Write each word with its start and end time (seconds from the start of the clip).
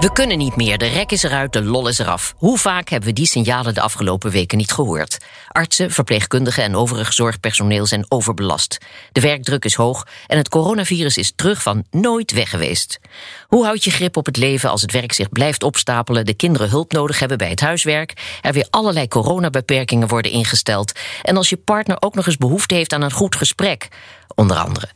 We 0.00 0.12
kunnen 0.12 0.38
niet 0.38 0.56
meer, 0.56 0.78
de 0.78 0.86
rek 0.86 1.12
is 1.12 1.22
eruit, 1.22 1.52
de 1.52 1.62
lol 1.62 1.88
is 1.88 1.98
eraf. 1.98 2.34
Hoe 2.36 2.58
vaak 2.58 2.88
hebben 2.88 3.08
we 3.08 3.14
die 3.14 3.26
signalen 3.26 3.74
de 3.74 3.80
afgelopen 3.80 4.30
weken 4.30 4.58
niet 4.58 4.72
gehoord? 4.72 5.18
Artsen, 5.48 5.90
verpleegkundigen 5.90 6.62
en 6.62 6.76
overig 6.76 7.12
zorgpersoneel 7.12 7.86
zijn 7.86 8.04
overbelast. 8.08 8.78
De 9.12 9.20
werkdruk 9.20 9.64
is 9.64 9.74
hoog 9.74 10.06
en 10.26 10.36
het 10.36 10.48
coronavirus 10.48 11.16
is 11.16 11.32
terug 11.36 11.62
van 11.62 11.84
nooit 11.90 12.32
weg 12.32 12.50
geweest. 12.50 13.00
Hoe 13.46 13.64
houd 13.64 13.84
je 13.84 13.90
grip 13.90 14.16
op 14.16 14.26
het 14.26 14.36
leven 14.36 14.70
als 14.70 14.82
het 14.82 14.92
werk 14.92 15.12
zich 15.12 15.28
blijft 15.28 15.62
opstapelen, 15.62 16.26
de 16.26 16.34
kinderen 16.34 16.68
hulp 16.68 16.92
nodig 16.92 17.18
hebben 17.18 17.38
bij 17.38 17.50
het 17.50 17.60
huiswerk, 17.60 18.38
er 18.40 18.52
weer 18.52 18.66
allerlei 18.70 19.08
coronabeperkingen 19.08 20.08
worden 20.08 20.32
ingesteld 20.32 20.92
en 21.22 21.36
als 21.36 21.48
je 21.48 21.56
partner 21.56 21.96
ook 22.00 22.14
nog 22.14 22.26
eens 22.26 22.36
behoefte 22.36 22.74
heeft 22.74 22.92
aan 22.92 23.02
een 23.02 23.12
goed 23.12 23.36
gesprek? 23.36 23.88
Onder 24.36 24.56
andere. 24.56 24.88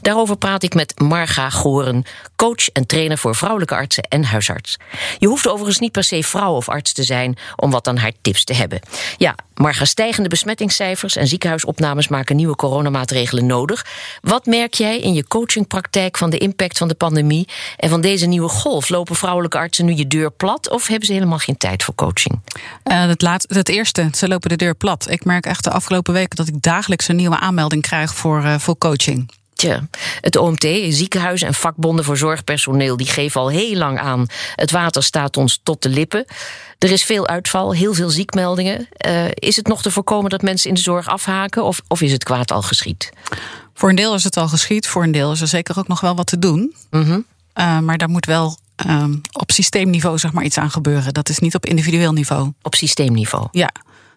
Daarover 0.00 0.36
praat 0.36 0.62
ik 0.62 0.74
met 0.74 1.00
Marga 1.00 1.50
Goren, 1.50 2.04
coach 2.36 2.68
en 2.68 2.86
trainer 2.86 3.18
voor 3.18 3.34
vrouwelijke 3.34 3.74
artsen 3.74 4.02
en 4.02 4.24
huisarts. 4.24 4.76
Je 5.18 5.26
hoeft 5.26 5.48
overigens 5.48 5.78
niet 5.78 5.92
per 5.92 6.04
se 6.04 6.22
vrouw 6.22 6.54
of 6.54 6.68
arts 6.68 6.92
te 6.92 7.02
zijn 7.02 7.38
om 7.56 7.70
wat 7.70 7.88
aan 7.88 7.96
haar 7.96 8.12
tips 8.22 8.44
te 8.44 8.54
hebben. 8.54 8.80
Ja, 9.16 9.34
Marga, 9.62 9.84
stijgende 9.84 10.28
besmettingscijfers 10.28 11.16
en 11.16 11.26
ziekenhuisopnames 11.26 12.08
maken 12.08 12.36
nieuwe 12.36 12.56
coronamaatregelen 12.56 13.46
nodig. 13.46 13.86
Wat 14.20 14.46
merk 14.46 14.74
jij 14.74 15.00
in 15.00 15.14
je 15.14 15.26
coachingpraktijk 15.26 16.16
van 16.16 16.30
de 16.30 16.38
impact 16.38 16.78
van 16.78 16.88
de 16.88 16.94
pandemie 16.94 17.48
en 17.76 17.88
van 17.88 18.00
deze 18.00 18.26
nieuwe 18.26 18.48
golf? 18.48 18.88
Lopen 18.88 19.16
vrouwelijke 19.16 19.58
artsen 19.58 19.84
nu 19.84 19.94
je 19.94 20.06
deur 20.06 20.30
plat 20.30 20.70
of 20.70 20.86
hebben 20.86 21.06
ze 21.06 21.12
helemaal 21.12 21.38
geen 21.38 21.56
tijd 21.56 21.82
voor 21.82 21.94
coaching? 21.94 22.40
Uh, 22.84 23.06
het, 23.06 23.22
laatste, 23.22 23.54
het 23.54 23.68
eerste, 23.68 24.08
ze 24.14 24.28
lopen 24.28 24.48
de 24.48 24.56
deur 24.56 24.74
plat. 24.74 25.10
Ik 25.10 25.24
merk 25.24 25.46
echt 25.46 25.64
de 25.64 25.70
afgelopen 25.70 26.12
weken 26.12 26.36
dat 26.36 26.48
ik 26.48 26.62
dagelijks 26.62 27.08
een 27.08 27.16
nieuwe 27.16 27.38
aanmelding 27.38 27.82
krijg 27.82 28.14
voor, 28.14 28.42
uh, 28.42 28.58
voor 28.58 28.78
coaching. 28.78 29.41
Het 30.20 30.36
OMT, 30.36 30.66
ziekenhuizen 30.88 31.46
en 31.46 31.54
vakbonden 31.54 32.04
voor 32.04 32.16
zorgpersoneel, 32.16 32.96
die 32.96 33.06
geven 33.06 33.40
al 33.40 33.48
heel 33.48 33.76
lang 33.76 33.98
aan. 33.98 34.26
Het 34.54 34.70
water 34.70 35.02
staat 35.02 35.36
ons 35.36 35.60
tot 35.62 35.82
de 35.82 35.88
lippen. 35.88 36.24
Er 36.78 36.90
is 36.90 37.04
veel 37.04 37.26
uitval, 37.26 37.74
heel 37.74 37.94
veel 37.94 38.10
ziekmeldingen. 38.10 38.88
Uh, 39.06 39.24
is 39.34 39.56
het 39.56 39.66
nog 39.66 39.82
te 39.82 39.90
voorkomen 39.90 40.30
dat 40.30 40.42
mensen 40.42 40.68
in 40.68 40.74
de 40.74 40.80
zorg 40.80 41.08
afhaken 41.08 41.64
of, 41.64 41.80
of 41.88 42.00
is 42.00 42.12
het 42.12 42.24
kwaad 42.24 42.52
al 42.52 42.62
geschied? 42.62 43.12
Voor 43.74 43.88
een 43.88 43.96
deel 43.96 44.14
is 44.14 44.24
het 44.24 44.36
al 44.36 44.48
geschied, 44.48 44.86
voor 44.86 45.02
een 45.02 45.12
deel 45.12 45.32
is 45.32 45.40
er 45.40 45.48
zeker 45.48 45.78
ook 45.78 45.88
nog 45.88 46.00
wel 46.00 46.14
wat 46.14 46.26
te 46.26 46.38
doen. 46.38 46.74
Mm 46.90 47.02
-hmm. 47.04 47.24
uh, 47.54 47.78
maar 47.78 47.98
daar 47.98 48.08
moet 48.08 48.26
wel 48.26 48.58
um, 48.86 49.20
op 49.32 49.50
systeemniveau 49.50 50.18
zeg 50.18 50.32
maar, 50.32 50.44
iets 50.44 50.58
aan 50.58 50.70
gebeuren. 50.70 51.14
Dat 51.14 51.28
is 51.28 51.38
niet 51.38 51.54
op 51.54 51.66
individueel 51.66 52.12
niveau. 52.12 52.52
Op 52.62 52.74
systeemniveau? 52.74 53.48
Ja. 53.52 53.70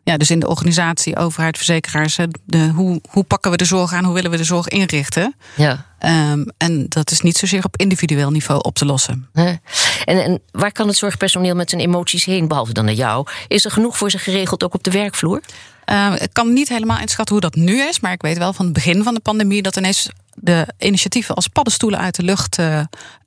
Ja, 0.05 0.17
dus 0.17 0.31
in 0.31 0.39
de 0.39 0.47
organisatie, 0.47 1.17
overheid, 1.17 1.57
verzekeraars. 1.57 2.17
De, 2.45 2.67
hoe, 2.67 3.01
hoe 3.09 3.23
pakken 3.23 3.51
we 3.51 3.57
de 3.57 3.65
zorg 3.65 3.93
aan? 3.93 4.03
Hoe 4.03 4.13
willen 4.13 4.31
we 4.31 4.37
de 4.37 4.43
zorg 4.43 4.67
inrichten? 4.67 5.35
Ja. 5.55 5.85
Um, 6.31 6.45
en 6.57 6.85
dat 6.89 7.11
is 7.11 7.21
niet 7.21 7.37
zozeer 7.37 7.63
op 7.63 7.77
individueel 7.77 8.31
niveau 8.31 8.61
op 8.61 8.75
te 8.75 8.85
lossen. 8.85 9.29
En, 9.33 10.23
en 10.23 10.41
waar 10.51 10.71
kan 10.71 10.87
het 10.87 10.97
zorgpersoneel 10.97 11.55
met 11.55 11.69
zijn 11.69 11.81
emoties 11.81 12.25
heen, 12.25 12.47
behalve 12.47 12.73
dan 12.73 12.85
naar 12.85 12.93
jou? 12.93 13.27
Is 13.47 13.65
er 13.65 13.71
genoeg 13.71 13.97
voor 13.97 14.11
ze 14.11 14.17
geregeld 14.17 14.63
ook 14.63 14.73
op 14.73 14.83
de 14.83 14.91
werkvloer? 14.91 15.41
Uh, 15.85 16.13
ik 16.19 16.29
kan 16.33 16.53
niet 16.53 16.69
helemaal 16.69 16.99
inschatten 16.99 17.35
hoe 17.35 17.49
dat 17.49 17.55
nu 17.55 17.81
is. 17.81 17.99
Maar 17.99 18.11
ik 18.11 18.21
weet 18.21 18.37
wel 18.37 18.53
van 18.53 18.65
het 18.65 18.73
begin 18.73 19.03
van 19.03 19.13
de 19.13 19.19
pandemie 19.19 19.61
dat 19.61 19.75
ineens 19.75 20.09
de 20.33 20.67
initiatieven 20.79 21.35
als 21.35 21.47
paddenstoelen 21.47 21.99
uit 21.99 22.15
de 22.15 22.23
lucht 22.23 22.59
uh, 22.59 22.79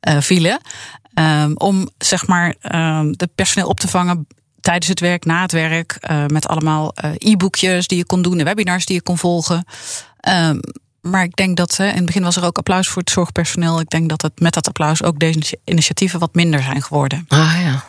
uh, 0.09 0.21
vielen. 0.21 0.61
Um, 1.15 1.57
om 1.57 1.89
zeg 1.99 2.27
maar 2.27 2.55
um, 2.63 3.17
de 3.17 3.29
personeel 3.35 3.69
op 3.69 3.81
te 3.81 3.89
vangen 3.89 4.27
tijdens 4.69 4.89
het 4.89 5.01
werk, 5.01 5.25
na 5.25 5.43
het 5.43 5.53
werk. 5.53 5.99
Uh, 6.11 6.27
met 6.27 6.49
allemaal 6.49 6.95
uh, 7.05 7.11
e-boekjes 7.19 7.87
die 7.87 7.99
je 7.99 8.05
kon 8.05 8.23
doen, 8.23 8.39
de 8.39 8.45
webinars 8.45 8.87
die 8.87 8.97
je 8.97 9.03
kon 9.03 9.19
volgen. 9.19 9.65
Um, 10.29 10.61
maar 11.01 11.23
ik 11.23 11.37
denk 11.37 11.57
dat, 11.57 11.79
in 11.79 11.87
het 11.87 12.07
begin 12.07 12.23
was 12.23 12.37
er 12.37 12.45
ook 12.45 12.59
applaus 12.59 12.89
voor 12.89 13.03
het 13.03 13.11
zorgpersoneel. 13.11 13.81
Ik 13.81 13.89
denk 13.89 14.09
dat 14.09 14.23
het 14.23 14.41
met 14.41 14.55
dat 14.55 14.67
applaus 14.67 15.03
ook 15.03 15.19
deze 15.19 15.59
initiatieven 15.65 16.21
wat 16.21 16.35
minder 16.35 16.63
zijn 16.63 16.83
geworden. 16.83 17.25
Ah 17.29 17.55
ja. 17.63 17.85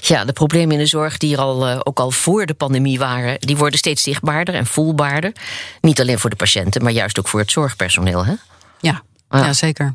Ja, 0.00 0.24
de 0.24 0.32
problemen 0.32 0.72
in 0.72 0.78
de 0.78 0.86
zorg 0.86 1.18
die 1.18 1.34
er 1.34 1.40
al, 1.40 1.68
uh, 1.68 1.80
ook 1.82 2.00
al 2.00 2.10
voor 2.10 2.46
de 2.46 2.54
pandemie 2.54 2.98
waren, 2.98 3.40
die 3.40 3.56
worden 3.56 3.78
steeds 3.78 4.02
zichtbaarder 4.02 4.54
en 4.54 4.66
voelbaarder. 4.66 5.32
Niet 5.80 6.00
alleen 6.00 6.18
voor 6.18 6.30
de 6.30 6.36
patiënten, 6.36 6.82
maar 6.82 6.92
juist 6.92 7.18
ook 7.18 7.28
voor 7.28 7.40
het 7.40 7.50
zorgpersoneel. 7.50 8.24
Hè? 8.24 8.34
Ja, 8.80 9.02
ah. 9.28 9.40
ja, 9.40 9.52
zeker. 9.52 9.94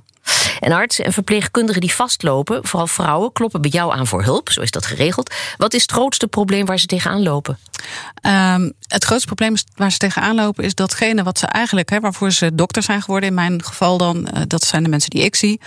En 0.59 0.71
artsen 0.71 1.05
en 1.05 1.13
verpleegkundigen 1.13 1.81
die 1.81 1.93
vastlopen, 1.93 2.67
vooral 2.67 2.87
vrouwen, 2.87 3.31
kloppen 3.31 3.61
bij 3.61 3.69
jou 3.69 3.93
aan 3.93 4.07
voor 4.07 4.23
hulp. 4.23 4.51
Zo 4.51 4.61
is 4.61 4.71
dat 4.71 4.85
geregeld. 4.85 5.33
Wat 5.57 5.73
is 5.73 5.81
het 5.81 5.91
grootste 5.91 6.27
probleem 6.27 6.65
waar 6.65 6.79
ze 6.79 6.85
tegenaan 6.85 7.23
lopen? 7.23 7.57
Um, 8.21 8.73
het 8.87 9.03
grootste 9.03 9.27
probleem 9.27 9.55
waar 9.75 9.91
ze 9.91 9.97
tegenaan 9.97 10.35
lopen 10.35 10.63
is 10.63 10.75
datgene 10.75 11.23
wat 11.23 11.39
ze 11.39 11.45
eigenlijk, 11.45 11.89
hè, 11.89 11.99
waarvoor 11.99 12.31
ze 12.31 12.55
dokter 12.55 12.83
zijn 12.83 13.01
geworden, 13.01 13.29
in 13.29 13.35
mijn 13.35 13.63
geval 13.63 13.97
dan, 13.97 14.17
uh, 14.17 14.41
dat 14.47 14.63
zijn 14.63 14.83
de 14.83 14.89
mensen 14.89 15.09
die 15.09 15.23
ik 15.23 15.35
zie. 15.35 15.61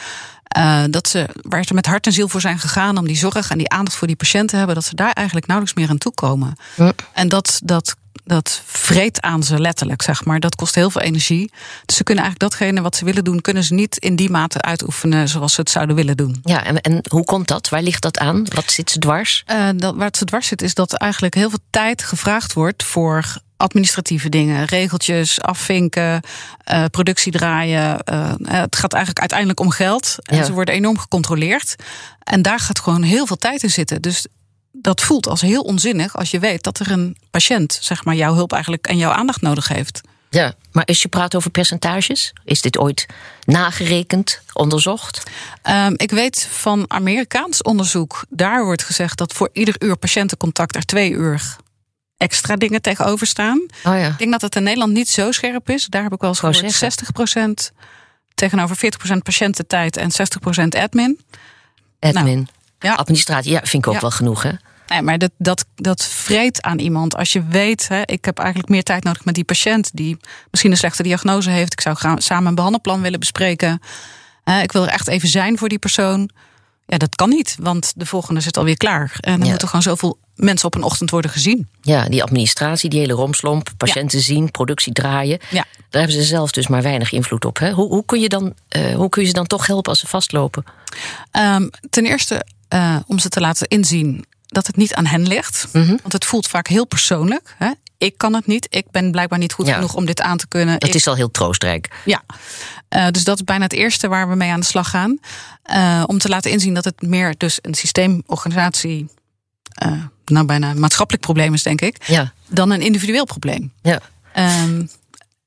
Uh, 0.58 0.84
dat 0.90 1.08
ze, 1.08 1.28
waar 1.42 1.64
ze 1.64 1.74
met 1.74 1.86
hart 1.86 2.06
en 2.06 2.12
ziel 2.12 2.28
voor 2.28 2.40
zijn 2.40 2.58
gegaan 2.58 2.98
om 2.98 3.06
die 3.06 3.16
zorg 3.16 3.50
en 3.50 3.58
die 3.58 3.70
aandacht 3.70 3.96
voor 3.96 4.06
die 4.06 4.16
patiënten 4.16 4.48
te 4.48 4.56
hebben, 4.56 4.74
dat 4.74 4.84
ze 4.84 4.94
daar 4.94 5.12
eigenlijk 5.12 5.46
nauwelijks 5.46 5.80
meer 5.80 5.90
aan 5.90 5.98
toekomen. 5.98 6.56
Ja. 6.76 6.92
En 7.12 7.28
dat, 7.28 7.60
dat 7.64 7.96
dat 8.24 8.62
vreet 8.64 9.20
aan 9.20 9.42
ze 9.42 9.60
letterlijk, 9.60 10.02
zeg 10.02 10.24
maar. 10.24 10.40
Dat 10.40 10.54
kost 10.54 10.74
heel 10.74 10.90
veel 10.90 11.00
energie. 11.02 11.50
Dus 11.84 11.96
ze 11.96 12.02
kunnen 12.02 12.24
eigenlijk 12.24 12.52
datgene 12.52 12.80
wat 12.80 12.96
ze 12.96 13.04
willen 13.04 13.24
doen, 13.24 13.40
kunnen 13.40 13.64
ze 13.64 13.74
niet 13.74 13.96
in 13.96 14.16
die 14.16 14.30
mate 14.30 14.60
uitoefenen 14.60 15.28
zoals 15.28 15.54
ze 15.54 15.60
het 15.60 15.70
zouden 15.70 15.96
willen 15.96 16.16
doen. 16.16 16.40
Ja, 16.42 16.64
en, 16.64 16.80
en 16.80 17.00
hoe 17.08 17.24
komt 17.24 17.48
dat? 17.48 17.68
Waar 17.68 17.82
ligt 17.82 18.02
dat 18.02 18.18
aan? 18.18 18.46
Wat 18.54 18.70
zit 18.70 18.90
ze 18.90 18.98
dwars? 18.98 19.44
Uh, 19.50 19.68
dat, 19.76 19.96
waar 19.96 20.06
het 20.06 20.16
ze 20.16 20.24
dwars 20.24 20.46
zit, 20.46 20.62
is 20.62 20.74
dat 20.74 20.92
eigenlijk 20.92 21.34
heel 21.34 21.50
veel 21.50 21.58
tijd 21.70 22.02
gevraagd 22.02 22.52
wordt 22.52 22.82
voor 22.82 23.44
administratieve 23.56 24.28
dingen, 24.28 24.64
regeltjes, 24.64 25.42
afvinken, 25.42 26.20
uh, 26.72 26.84
productie 26.90 27.32
draaien. 27.32 27.98
Uh, 28.12 28.32
het 28.42 28.76
gaat 28.76 28.92
eigenlijk 28.92 29.20
uiteindelijk 29.20 29.60
om 29.60 29.70
geld. 29.70 30.16
En 30.22 30.36
ja. 30.36 30.44
ze 30.44 30.52
worden 30.52 30.74
enorm 30.74 30.98
gecontroleerd. 30.98 31.76
En 32.22 32.42
daar 32.42 32.60
gaat 32.60 32.78
gewoon 32.78 33.02
heel 33.02 33.26
veel 33.26 33.36
tijd 33.36 33.62
in 33.62 33.70
zitten. 33.70 34.02
Dus 34.02 34.26
dat 34.82 35.00
voelt 35.00 35.26
als 35.26 35.40
heel 35.40 35.62
onzinnig 35.62 36.16
als 36.16 36.30
je 36.30 36.38
weet 36.38 36.62
dat 36.62 36.78
er 36.78 36.90
een 36.90 37.16
patiënt, 37.30 37.78
zeg 37.80 38.04
maar, 38.04 38.14
jouw 38.14 38.34
hulp 38.34 38.52
eigenlijk 38.52 38.86
en 38.86 38.96
jouw 38.96 39.10
aandacht 39.10 39.40
nodig 39.40 39.68
heeft. 39.68 40.00
Ja, 40.30 40.54
maar 40.72 40.84
als 40.84 41.02
je 41.02 41.08
praat 41.08 41.34
over 41.34 41.50
percentages, 41.50 42.32
is 42.44 42.60
dit 42.60 42.78
ooit 42.78 43.06
nagerekend, 43.44 44.40
onderzocht? 44.52 45.22
Um, 45.70 45.94
ik 45.96 46.10
weet 46.10 46.48
van 46.50 46.84
Amerikaans 46.88 47.62
onderzoek, 47.62 48.24
daar 48.28 48.64
wordt 48.64 48.82
gezegd 48.82 49.18
dat 49.18 49.32
voor 49.32 49.50
ieder 49.52 49.74
uur 49.78 49.96
patiëntencontact 49.96 50.76
er 50.76 50.84
twee 50.84 51.10
uur 51.10 51.56
extra 52.16 52.56
dingen 52.56 52.82
tegenover 52.82 53.26
staan. 53.26 53.66
Oh 53.84 53.98
ja. 53.98 54.08
Ik 54.08 54.18
denk 54.18 54.32
dat 54.32 54.42
het 54.42 54.56
in 54.56 54.62
Nederland 54.62 54.92
niet 54.92 55.08
zo 55.08 55.32
scherp 55.32 55.70
is. 55.70 55.86
Daar 55.86 56.02
heb 56.02 56.12
ik 56.12 56.20
wel 56.20 56.30
eens 56.30 56.38
gehoord 56.38 57.70
60% 57.70 57.74
tegenover 58.34 58.76
40% 59.14 59.16
patiëntentijd 59.22 59.96
en 59.96 60.10
60% 60.10 60.68
admin. 60.68 61.20
Admin. 62.00 62.24
Nou, 62.24 62.46
ja. 62.78 62.94
Administratie, 62.94 63.52
ja, 63.52 63.60
vind 63.62 63.82
ik 63.82 63.86
ook 63.86 63.94
ja. 63.94 64.00
wel 64.00 64.10
genoeg, 64.10 64.42
hè? 64.42 64.50
Nee, 64.88 65.02
maar 65.02 65.18
dat, 65.18 65.30
dat, 65.38 65.64
dat 65.74 66.04
vreet 66.04 66.62
aan 66.62 66.78
iemand. 66.78 67.16
Als 67.16 67.32
je 67.32 67.44
weet, 67.44 67.88
hè, 67.88 68.02
ik 68.04 68.24
heb 68.24 68.38
eigenlijk 68.38 68.68
meer 68.68 68.82
tijd 68.82 69.04
nodig 69.04 69.24
met 69.24 69.34
die 69.34 69.44
patiënt 69.44 69.90
die 69.92 70.16
misschien 70.50 70.70
een 70.70 70.76
slechte 70.76 71.02
diagnose 71.02 71.50
heeft. 71.50 71.72
Ik 71.72 71.80
zou 71.80 71.96
graag 71.96 72.22
samen 72.22 72.46
een 72.46 72.54
behandelplan 72.54 73.02
willen 73.02 73.20
bespreken. 73.20 73.80
Uh, 74.44 74.62
ik 74.62 74.72
wil 74.72 74.82
er 74.82 74.88
echt 74.88 75.08
even 75.08 75.28
zijn 75.28 75.58
voor 75.58 75.68
die 75.68 75.78
persoon. 75.78 76.30
Ja, 76.86 76.98
dat 76.98 77.14
kan 77.14 77.28
niet, 77.28 77.56
want 77.60 77.92
de 77.96 78.06
volgende 78.06 78.40
zit 78.40 78.56
alweer 78.56 78.76
klaar. 78.76 79.16
En 79.20 79.32
dan 79.32 79.44
ja. 79.44 79.48
moeten 79.48 79.68
gewoon 79.68 79.82
zoveel 79.82 80.18
mensen 80.34 80.66
op 80.66 80.74
een 80.74 80.82
ochtend 80.82 81.10
worden 81.10 81.30
gezien. 81.30 81.68
Ja, 81.80 82.08
die 82.08 82.22
administratie, 82.22 82.90
die 82.90 83.00
hele 83.00 83.12
romslomp, 83.12 83.70
patiënten 83.76 84.18
ja. 84.18 84.24
zien, 84.24 84.50
productie 84.50 84.92
draaien. 84.92 85.38
Ja. 85.50 85.64
Daar 85.90 86.02
hebben 86.02 86.22
ze 86.22 86.28
zelf 86.28 86.50
dus 86.50 86.66
maar 86.66 86.82
weinig 86.82 87.12
invloed 87.12 87.44
op. 87.44 87.58
Hè? 87.58 87.70
Hoe, 87.70 87.88
hoe, 87.88 88.04
kun 88.04 88.20
je 88.20 88.28
dan, 88.28 88.54
uh, 88.76 88.94
hoe 88.94 89.08
kun 89.08 89.22
je 89.22 89.28
ze 89.28 89.34
dan 89.34 89.46
toch 89.46 89.66
helpen 89.66 89.90
als 89.90 90.00
ze 90.00 90.06
vastlopen? 90.06 90.64
Um, 91.32 91.70
ten 91.90 92.06
eerste 92.06 92.46
uh, 92.74 92.96
om 93.06 93.18
ze 93.18 93.28
te 93.28 93.40
laten 93.40 93.68
inzien 93.68 94.24
dat 94.46 94.66
het 94.66 94.76
niet 94.76 94.94
aan 94.94 95.06
hen 95.06 95.26
ligt. 95.26 95.66
Mhm. 95.66 95.78
Mm 95.78 95.88
-hmm. 95.88 95.98
Want 96.00 96.12
het 96.12 96.24
voelt 96.24 96.46
vaak 96.46 96.68
heel 96.68 96.86
persoonlijk. 96.86 97.54
Hè? 97.58 97.70
Ik 97.98 98.18
kan 98.18 98.34
het 98.34 98.46
niet. 98.46 98.66
Ik 98.70 98.90
ben 98.90 99.10
blijkbaar 99.10 99.38
niet 99.38 99.52
goed 99.52 99.66
ja. 99.66 99.74
genoeg 99.74 99.94
om 99.94 100.06
dit 100.06 100.20
aan 100.20 100.36
te 100.36 100.48
kunnen. 100.48 100.74
Het 100.74 100.88
ik... 100.88 100.94
is 100.94 101.06
al 101.06 101.14
heel 101.14 101.30
troostrijk. 101.30 101.90
Ja, 102.04 102.22
uh, 102.96 103.08
dus 103.10 103.24
dat 103.24 103.36
is 103.36 103.44
bijna 103.44 103.62
het 103.62 103.72
eerste 103.72 104.08
waar 104.08 104.28
we 104.28 104.34
mee 104.34 104.50
aan 104.50 104.60
de 104.60 104.66
slag 104.66 104.90
gaan. 104.90 105.18
Uh, 105.70 106.02
om 106.06 106.18
te 106.18 106.28
laten 106.28 106.50
inzien 106.50 106.74
dat 106.74 106.84
het 106.84 107.02
meer 107.02 107.34
dus 107.36 107.58
een 107.62 107.74
systeemorganisatie. 107.74 109.06
Uh, 109.86 109.92
nou, 110.24 110.46
bijna 110.46 110.70
een 110.70 110.80
maatschappelijk 110.80 111.24
probleem 111.24 111.54
is, 111.54 111.62
denk 111.62 111.80
ik. 111.80 112.06
Ja. 112.06 112.32
Dan 112.48 112.70
een 112.70 112.80
individueel 112.80 113.24
probleem. 113.24 113.72
Ja. 113.82 114.00
Um, 114.62 114.88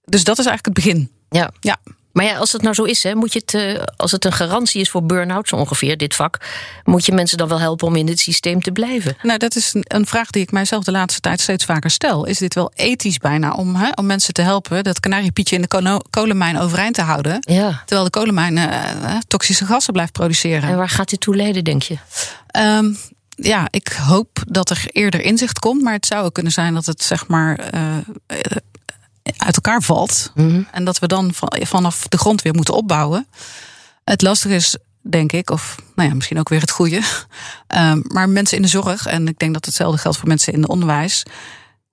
dus 0.06 0.24
dat 0.24 0.40
is 0.40 0.46
eigenlijk 0.46 0.66
het 0.66 0.86
begin. 0.86 1.12
Ja. 1.30 1.52
ja. 1.60 1.78
Maar 2.20 2.28
ja, 2.28 2.38
als 2.38 2.52
het 2.52 2.62
nou 2.62 2.76
zo 2.76 2.84
is, 2.84 3.04
hè, 3.04 3.16
moet 3.16 3.34
je 3.34 3.40
het, 3.40 3.54
eh, 3.54 3.84
als 3.96 4.12
het 4.12 4.26
een 4.26 4.32
garantie 4.32 4.82
is 4.82 4.90
voor 4.90 5.04
burn-out, 5.04 5.48
zo 5.48 5.56
ongeveer, 5.56 5.98
dit 5.98 6.16
vak, 6.16 6.38
moet 6.84 7.06
je 7.06 7.12
mensen 7.12 7.38
dan 7.38 7.48
wel 7.48 7.60
helpen 7.60 7.88
om 7.88 7.96
in 7.96 8.06
dit 8.06 8.20
systeem 8.20 8.62
te 8.62 8.72
blijven? 8.72 9.18
Nou, 9.22 9.40
dat 9.40 9.56
is 9.56 9.76
een, 9.82 10.06
vraag 10.06 10.30
die 10.30 10.42
ik 10.42 10.52
mijzelf 10.52 10.84
de 10.84 10.92
laatste 10.92 11.20
tijd 11.20 11.42
steeds 11.42 11.66
vaker 11.66 11.90
stel. 11.90 12.26
Is 12.26 12.38
dit 12.38 12.54
wel 12.54 12.72
ethisch 12.76 13.18
bijna 13.18 13.52
om, 13.52 13.76
hè, 13.76 13.90
om 13.96 14.06
mensen 14.06 14.34
te 14.34 14.42
helpen 14.42 14.84
dat 14.84 15.00
kanariepietje 15.00 15.56
in 15.56 15.62
de 15.62 16.02
kolenmijn 16.10 16.60
overeind 16.60 16.96
te 16.96 17.02
houden? 17.02 17.38
Ja. 17.40 17.84
Terwijl 17.86 18.04
de 18.04 18.20
kolenmijn 18.20 18.58
eh, 18.58 18.92
eh, 18.92 19.18
toxische 19.28 19.66
gassen 19.66 19.94
blijft 19.94 20.12
produceren. 20.12 20.70
En 20.70 20.78
waar 20.78 20.90
gaat 20.90 21.10
dit 21.10 21.20
toe 21.20 21.36
leiden, 21.36 21.64
denk 21.64 21.82
je? 21.82 21.98
Ehm, 22.48 22.94
ja, 23.36 23.68
ik 23.70 23.88
hoop 23.88 24.44
dat 24.48 24.70
er 24.70 24.84
eerder 24.88 25.22
inzicht 25.22 25.60
komt. 25.60 25.82
Maar 25.82 25.94
het 25.94 26.06
zou 26.06 26.26
ook 26.26 26.34
kunnen 26.34 26.52
zijn 26.52 26.74
dat 26.74 26.86
het 26.86 27.04
zeg 27.04 27.28
maar 27.28 27.60
eh, 27.60 27.98
uit 29.38 29.56
elkaar 29.56 29.82
valt. 29.82 30.32
En 30.72 30.84
dat 30.84 31.00
we 31.00 31.08
dan 31.08 31.34
van- 31.34 31.58
vanaf 31.62 32.08
de 32.08 32.18
grond 32.18 32.42
weer 32.42 32.54
moeten 32.54 32.74
opbouwen. 32.74 33.28
Het 34.04 34.22
lastige 34.22 34.56
is, 34.56 34.76
denk 35.02 35.32
ik, 35.32 35.50
of 35.50 35.76
nou 35.96 36.10
ja, 36.10 36.16
misschien 36.16 36.40
ook 36.40 36.50
weer 36.50 36.62
het 36.62 36.72
goede. 36.72 37.02
Ehm, 37.68 38.00
maar 38.08 38.30
mensen 38.30 38.58
in 38.58 38.64
de 38.64 38.70
zorg, 38.70 39.06
en 39.06 39.28
ik 39.28 39.40
denk 39.40 39.54
dat 39.54 39.66
hetzelfde 39.66 39.98
geldt 39.98 40.18
voor 40.18 40.28
mensen 40.28 40.54
in 40.54 40.62
het 40.62 40.70
onderwijs. 40.70 41.24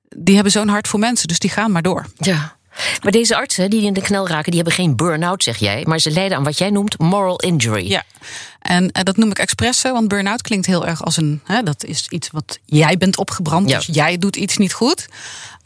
Die 0.08 0.34
hebben 0.34 0.52
zo'n 0.52 0.68
hart 0.68 0.88
voor 0.88 0.98
mensen, 0.98 1.28
dus 1.28 1.38
die 1.38 1.50
gaan 1.50 1.72
maar 1.72 1.82
door. 1.82 2.06
Ja. 2.18 2.54
Maar 3.02 3.12
deze 3.12 3.36
artsen 3.36 3.70
die 3.70 3.82
in 3.82 3.92
de 3.92 4.00
knel 4.00 4.28
raken, 4.28 4.44
die 4.50 4.54
hebben 4.62 4.72
geen 4.78 4.96
burn-out, 4.96 5.42
zeg 5.42 5.56
jij. 5.56 5.84
Maar 5.86 5.98
ze 5.98 6.10
lijden 6.10 6.36
aan 6.36 6.44
wat 6.44 6.58
jij 6.58 6.70
noemt 6.70 6.98
moral 6.98 7.36
injury. 7.40 7.88
Ja, 7.88 8.02
en, 8.60 8.90
eh, 8.92 9.02
dat 9.02 9.16
noem 9.16 9.30
ik 9.30 9.38
expres 9.38 9.82
want 9.82 10.08
burn-out 10.08 10.42
klinkt 10.42 10.66
heel 10.66 10.86
erg 10.86 11.04
als 11.04 11.16
een... 11.16 11.40
Hè, 11.44 11.62
dat 11.62 11.84
is 11.84 12.06
iets 12.08 12.28
wat 12.30 12.58
jij 12.64 12.96
bent 12.96 13.16
opgebrand, 13.18 13.68
Ja. 13.68 13.76
dus 13.76 13.86
jij 13.92 14.18
doet 14.18 14.36
iets 14.36 14.56
niet 14.56 14.72
goed. 14.72 15.06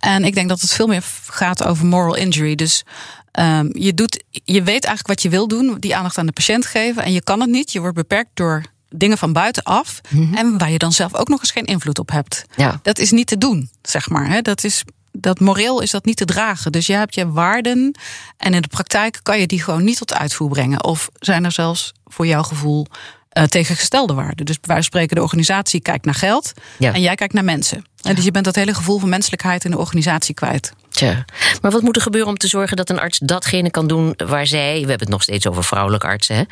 En 0.00 0.24
ik 0.24 0.34
denk 0.34 0.48
dat 0.48 0.60
het 0.60 0.72
veel 0.72 0.86
meer 0.86 1.04
gaat 1.26 1.64
over 1.64 1.86
moral 1.86 2.16
injury. 2.16 2.54
Dus 2.54 2.84
ehm, 3.30 3.68
je, 3.72 3.94
doet, 3.94 4.24
je 4.30 4.62
weet 4.62 4.84
eigenlijk 4.84 5.06
wat 5.06 5.22
je 5.22 5.28
wil 5.28 5.48
doen, 5.48 5.76
die 5.78 5.96
aandacht 5.96 6.18
aan 6.18 6.26
de 6.26 6.32
patiënt 6.32 6.66
geven... 6.66 7.02
en 7.02 7.12
je 7.12 7.22
kan 7.22 7.40
het 7.40 7.50
niet, 7.50 7.72
je 7.72 7.80
wordt 7.80 7.96
beperkt 7.96 8.30
door 8.34 8.62
dingen 8.88 9.18
van 9.18 9.32
buitenaf... 9.32 10.00
en 10.34 10.58
waar 10.58 10.70
je 10.70 10.78
dan 10.78 10.92
zelf 10.92 11.14
ook 11.14 11.28
nog 11.28 11.40
eens 11.40 11.50
geen 11.50 11.64
invloed 11.64 11.98
op 11.98 12.10
hebt. 12.10 12.44
Ja. 12.56 12.80
Dat 12.82 12.98
is 12.98 13.10
niet 13.10 13.26
te 13.26 13.38
doen, 13.38 13.70
zeg 13.82 14.08
maar. 14.08 14.28
Hè. 14.28 14.42
Dat 14.42 14.64
is... 14.64 14.84
Dat 15.12 15.40
moreel 15.40 15.80
is 15.80 15.90
dat 15.90 16.04
niet 16.04 16.16
te 16.16 16.24
dragen. 16.24 16.72
Dus 16.72 16.86
je 16.86 16.92
hebt 16.92 17.14
je 17.14 17.30
waarden. 17.30 17.94
En 18.36 18.54
in 18.54 18.62
de 18.62 18.68
praktijk 18.68 19.20
kan 19.22 19.40
je 19.40 19.46
die 19.46 19.62
gewoon 19.62 19.84
niet 19.84 19.96
tot 19.96 20.14
uitvoer 20.14 20.48
brengen. 20.48 20.84
Of 20.84 21.08
zijn 21.18 21.44
er 21.44 21.52
zelfs 21.52 21.92
voor 22.04 22.26
jouw 22.26 22.42
gevoel 22.42 22.86
eh, 23.30 23.44
tegengestelde 23.44 24.14
waarden. 24.14 24.46
Dus 24.46 24.60
bij 24.60 24.74
wijze 24.74 24.82
van 24.82 24.92
spreken, 24.92 25.16
de 25.16 25.22
organisatie 25.22 25.80
kijkt 25.80 26.04
naar 26.04 26.14
geld. 26.14 26.52
Ja. 26.78 26.92
En 26.92 27.00
jij 27.00 27.14
kijkt 27.14 27.32
naar 27.32 27.44
mensen. 27.44 27.84
En 28.02 28.14
dus 28.14 28.24
je 28.24 28.30
bent 28.30 28.44
dat 28.44 28.54
hele 28.54 28.74
gevoel 28.74 28.98
van 28.98 29.08
menselijkheid 29.08 29.64
in 29.64 29.70
de 29.70 29.78
organisatie 29.78 30.34
kwijt. 30.34 30.72
Tja. 30.88 31.24
Maar 31.62 31.70
wat 31.70 31.82
moet 31.82 31.96
er 31.96 32.02
gebeuren 32.02 32.30
om 32.30 32.36
te 32.36 32.48
zorgen 32.48 32.76
dat 32.76 32.90
een 32.90 33.00
arts 33.00 33.18
datgene 33.18 33.70
kan 33.70 33.86
doen 33.86 34.14
waar 34.16 34.46
zij, 34.46 34.72
we 34.72 34.78
hebben 34.78 34.98
het 34.98 35.08
nog 35.08 35.22
steeds 35.22 35.46
over 35.46 35.64
vrouwelijke 35.64 36.06
artsen, 36.06 36.36
hè, 36.36 36.42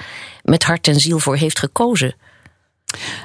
met 0.43 0.65
hart 0.65 0.89
en 0.89 1.01
ziel 1.01 1.19
voor 1.19 1.37
heeft 1.37 1.59
gekozen? 1.59 2.15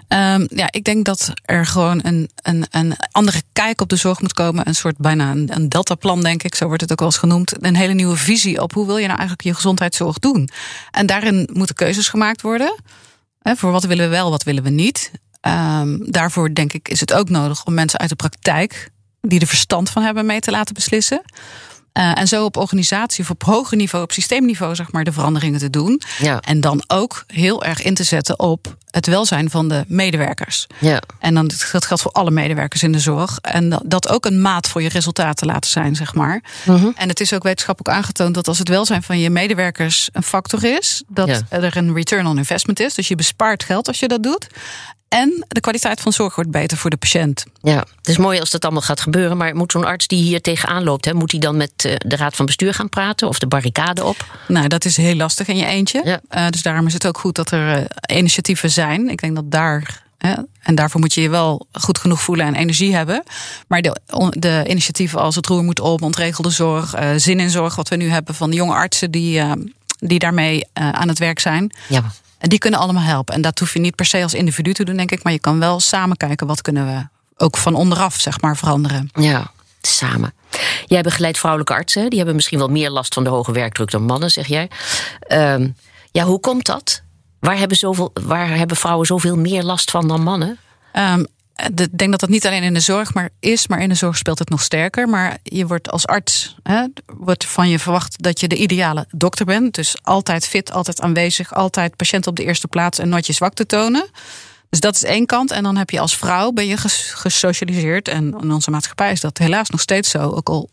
Ehm, 0.08 0.46
ja, 0.50 0.68
ik 0.72 0.84
denk 0.84 1.06
dat 1.06 1.34
er 1.46 1.66
gewoon 1.66 2.00
een, 2.04 2.30
een, 2.36 2.66
een 2.72 2.96
andere 3.12 3.42
kijk 3.54 3.82
op 3.82 3.90
de 3.90 3.96
zorg 3.96 4.22
moet 4.22 4.34
komen. 4.34 4.68
Een 4.68 4.76
soort 4.76 4.98
bijna 4.98 5.32
een, 5.32 5.50
een 5.56 5.70
deltaplan, 5.70 6.22
denk 6.22 6.44
ik. 6.44 6.56
Zo 6.56 6.68
wordt 6.68 6.82
het 6.82 6.92
ook 6.92 7.00
wel 7.00 7.08
eens 7.08 7.18
genoemd. 7.18 7.64
Een 7.64 7.76
hele 7.76 7.94
nieuwe 7.94 8.16
visie 8.16 8.62
op 8.62 8.74
hoe 8.74 8.86
wil 8.86 8.98
je 8.98 9.08
nou 9.08 9.18
eigenlijk 9.18 9.48
je 9.48 9.54
gezondheidszorg 9.54 10.20
doen. 10.20 10.50
En 10.92 11.06
daarin 11.06 11.50
moeten 11.54 11.76
keuzes 11.76 12.08
gemaakt 12.08 12.42
worden. 12.42 12.76
Hè, 13.44 13.56
voor 13.56 13.72
wat 13.72 13.84
willen 13.84 14.06
we 14.06 14.12
wel, 14.12 14.30
wat 14.30 14.44
willen 14.44 14.64
we 14.64 14.70
niet. 14.70 15.12
Ehm, 15.42 15.98
daarvoor 16.00 16.54
denk 16.54 16.74
ik 16.74 16.90
is 16.90 17.00
het 17.00 17.14
ook 17.14 17.30
nodig 17.30 17.66
om 17.66 17.74
mensen 17.74 18.00
uit 18.00 18.10
de 18.10 18.16
praktijk... 18.16 18.90
die 19.22 19.40
er 19.40 19.48
verstand 19.48 19.90
van 19.90 20.04
hebben 20.04 20.26
mee 20.26 20.40
te 20.40 20.52
laten 20.52 20.74
beslissen. 20.74 21.22
Eh, 21.92 22.20
en 22.20 22.28
zo 22.28 22.46
op 22.46 22.58
organisatie 22.58 23.24
of 23.24 23.30
op 23.30 23.44
hoger 23.44 23.78
niveau, 23.78 24.04
op 24.04 24.12
systeemniveau, 24.12 24.76
zeg 24.76 24.92
maar, 24.92 25.04
de 25.04 25.12
veranderingen 25.12 25.60
te 25.60 25.70
doen. 25.70 26.02
Ja. 26.20 26.42
En 26.42 26.62
dan 26.62 26.84
ook 26.88 27.24
heel 27.28 27.64
erg 27.64 27.82
in 27.82 27.94
te 27.94 28.04
zetten 28.04 28.40
op 28.40 28.78
het 28.94 29.08
welzijn 29.08 29.50
van 29.50 29.68
de 29.68 29.84
medewerkers. 29.88 30.68
Ja. 30.80 31.02
En 31.20 31.34
dan, 31.34 31.48
dat 31.48 31.84
geldt 31.86 32.02
voor 32.02 32.12
alle 32.12 32.32
medewerkers 32.32 32.84
in 32.84 32.92
de 32.92 33.00
zorg. 33.00 33.38
En 33.42 33.82
dat, 33.86 34.10
ook 34.10 34.26
een 34.26 34.42
maat 34.42 34.68
voor 34.68 34.82
je 34.82 34.90
resultaten 34.90 35.48
laten 35.48 35.70
zijn, 35.72 35.96
zeg 35.96 36.14
maar. 36.14 36.44
Mhm. 36.66 36.90
En 36.96 37.08
het 37.10 37.20
is 37.20 37.34
ook 37.34 37.44
wetenschappelijk 37.44 37.96
aangetoond 37.96 38.34
dat 38.34 38.48
als 38.48 38.60
het 38.60 38.68
welzijn 38.70 39.04
van 39.04 39.20
je 39.20 39.30
medewerkers 39.30 40.10
een 40.12 40.24
factor 40.24 40.64
is, 40.64 41.04
dat 41.08 41.28
Ja. 41.28 41.40
er 41.50 41.78
een 41.78 41.94
return 41.94 42.26
on 42.26 42.38
investment 42.38 42.80
is. 42.80 42.94
Dus 42.94 43.08
je 43.08 43.16
bespaart 43.16 43.64
geld 43.64 43.88
als 43.88 44.00
je 44.00 44.08
dat 44.08 44.24
doet. 44.24 44.48
En 45.08 45.46
de 45.48 45.60
kwaliteit 45.60 46.02
van 46.02 46.14
zorg 46.14 46.36
wordt 46.36 46.52
beter 46.52 46.78
voor 46.78 46.90
de 46.90 46.98
patiënt. 46.98 47.44
Ja, 47.62 47.78
het 47.98 48.08
is 48.08 48.18
mooi 48.18 48.40
als 48.40 48.50
dat 48.50 48.64
allemaal 48.64 48.82
gaat 48.82 49.02
gebeuren. 49.02 49.38
Maar 49.38 49.56
moet 49.56 49.72
zo'n 49.72 49.86
arts 49.86 50.08
die 50.08 50.24
hier 50.24 50.42
tegenaan 50.42 50.84
loopt, 50.84 51.06
hè, 51.06 51.14
moet 51.14 51.32
hij 51.32 51.40
dan 51.40 51.58
met 51.58 51.72
eh, 51.76 51.96
de 51.98 52.16
raad 52.16 52.36
van 52.36 52.46
bestuur 52.46 52.74
gaan 52.74 52.90
praten 52.90 53.28
of 53.28 53.40
de 53.40 53.48
barricade 53.48 54.04
op? 54.04 54.26
Nou, 54.48 54.68
dat 54.68 54.86
is 54.86 54.98
heel 54.98 55.16
lastig 55.16 55.48
in 55.48 55.58
je 55.58 55.66
eentje. 55.66 56.02
Ja. 56.04 56.20
Eh, 56.30 56.48
dus 56.50 56.62
daarom 56.62 56.88
is 56.88 56.94
het 56.94 57.08
ook 57.08 57.18
goed 57.18 57.36
dat 57.36 57.52
er 57.52 57.78
eh, 57.78 58.18
initiatieven 58.18 58.72
zijn. 58.72 58.83
Ik 58.92 59.22
denk 59.22 59.36
dat 59.36 59.52
daar. 59.52 60.04
hè, 60.18 60.34
en 60.60 60.76
daarvoor 60.76 61.00
moet 61.00 61.14
je 61.14 61.22
je 61.22 61.30
wel 61.30 61.68
goed 61.72 61.98
genoeg 61.98 62.22
voelen 62.22 62.46
en 62.46 62.56
energie 62.56 62.96
hebben. 62.96 63.24
Maar 63.68 63.82
de, 63.82 64.00
de 64.30 64.64
initiatieven 64.68 65.20
als 65.20 65.36
het 65.36 65.48
roer 65.48 65.64
moet 65.64 65.80
op, 65.80 66.02
ontregelde 66.02 66.50
zorg, 66.50 66.94
eh, 66.94 67.10
zin 67.16 67.40
in 67.40 67.50
zorg, 67.50 67.76
wat 67.76 67.90
we 67.90 67.96
nu 67.96 68.10
hebben 68.10 68.36
van 68.36 68.50
de 68.50 68.56
jonge 68.56 68.74
artsen 68.74 69.12
die, 69.12 69.40
eh, 69.40 69.52
die 70.00 70.20
daarmee 70.20 70.66
eh, 70.74 70.90
aan 70.90 71.08
het 71.08 71.20
werk 71.20 71.40
zijn. 71.40 71.74
Ja. 71.88 72.04
En 72.38 72.50
die 72.50 72.60
kunnen 72.60 72.80
allemaal 72.80 73.04
helpen. 73.04 73.36
En 73.36 73.42
dat 73.42 73.60
hoef 73.60 73.74
je 73.74 73.80
niet 73.80 73.96
per 73.96 74.06
se 74.06 74.24
als 74.24 74.34
individu 74.34 74.74
te 74.74 74.84
doen, 74.84 74.98
denk 74.98 75.12
ik. 75.12 75.24
Maar 75.24 75.34
je 75.34 75.40
kan 75.40 75.60
wel 75.60 75.80
samen 75.80 76.18
kijken 76.18 76.48
wat 76.48 76.62
kunnen 76.62 76.86
we 76.86 77.08
ook 77.38 77.58
van 77.58 77.76
onderaf, 77.76 78.20
zeg 78.20 78.42
maar, 78.42 78.58
veranderen. 78.58 79.10
Ja, 79.14 79.52
samen. 79.82 80.34
Jij 80.86 81.02
begeleidt 81.02 81.38
vrouwelijke 81.38 81.74
artsen. 81.74 82.10
Die 82.10 82.18
hebben 82.18 82.36
misschien 82.36 82.60
wel 82.60 82.68
meer 82.68 82.90
last 82.90 83.14
van 83.14 83.24
de 83.24 83.30
hoge 83.30 83.52
werkdruk 83.52 83.92
dan 83.92 84.04
mannen, 84.04 84.32
zeg 84.32 84.48
jij. 84.48 84.70
Ehm, 85.20 85.70
ja, 86.12 86.24
hoe 86.24 86.40
komt 86.40 86.66
dat? 86.66 87.02
Waar 87.44 87.58
hebben, 87.58 87.78
zoveel, 87.78 88.12
waar 88.14 88.50
hebben 88.58 88.78
vrouwen 88.78 89.06
zoveel 89.06 89.38
meer 89.38 89.64
last 89.64 89.92
van 89.92 90.08
dan 90.08 90.22
mannen? 90.24 90.58
Ehm, 90.92 91.24
Ik 91.78 91.98
denk 91.98 92.12
dat 92.12 92.20
dat 92.20 92.30
niet 92.30 92.46
alleen 92.48 92.64
in 92.64 92.74
de 92.74 92.80
zorg 92.80 93.14
maar 93.14 93.30
is, 93.40 93.68
maar 93.68 93.82
in 93.82 93.90
de 93.90 93.96
zorg 93.96 94.18
speelt 94.18 94.40
het 94.40 94.50
nog 94.50 94.62
sterker. 94.62 95.10
Maar 95.10 95.38
je 95.44 95.68
wordt 95.68 95.92
als 95.92 96.08
arts, 96.08 96.56
hè, 96.64 96.86
wordt 97.06 97.46
van 97.46 97.70
je 97.70 97.80
verwacht 97.80 98.24
dat 98.24 98.40
je 98.40 98.48
de 98.48 98.56
ideale 98.56 99.06
dokter 99.12 99.46
bent. 99.46 99.76
Dus 99.76 99.96
altijd 100.02 100.48
fit, 100.48 100.72
altijd 100.72 101.02
aanwezig, 101.02 101.54
altijd 101.54 101.96
patiënt 101.96 102.28
op 102.28 102.36
de 102.36 102.44
eerste 102.44 102.68
plaats 102.68 103.00
en 103.00 103.10
nooit 103.10 103.26
je 103.28 103.34
zwakte 103.34 103.66
tonen. 103.66 104.10
Dus 104.70 104.80
dat 104.80 104.96
is 104.96 105.04
één 105.04 105.26
kant. 105.26 105.52
En 105.52 105.64
dan 105.64 105.76
heb 105.78 105.90
je 105.90 106.00
als 106.00 106.18
vrouw 106.18 106.52
ben 106.52 106.66
je 106.68 106.78
ges- 106.78 107.12
gesocialiseerd. 107.16 108.08
En 108.08 108.36
in 108.42 108.52
onze 108.52 108.72
maatschappij 108.72 109.12
is 109.12 109.22
dat 109.22 109.38
helaas 109.38 109.70
nog 109.70 109.82
steeds 109.82 110.10
zo. 110.10 110.20
Ook 110.32 110.50
al 110.50 110.70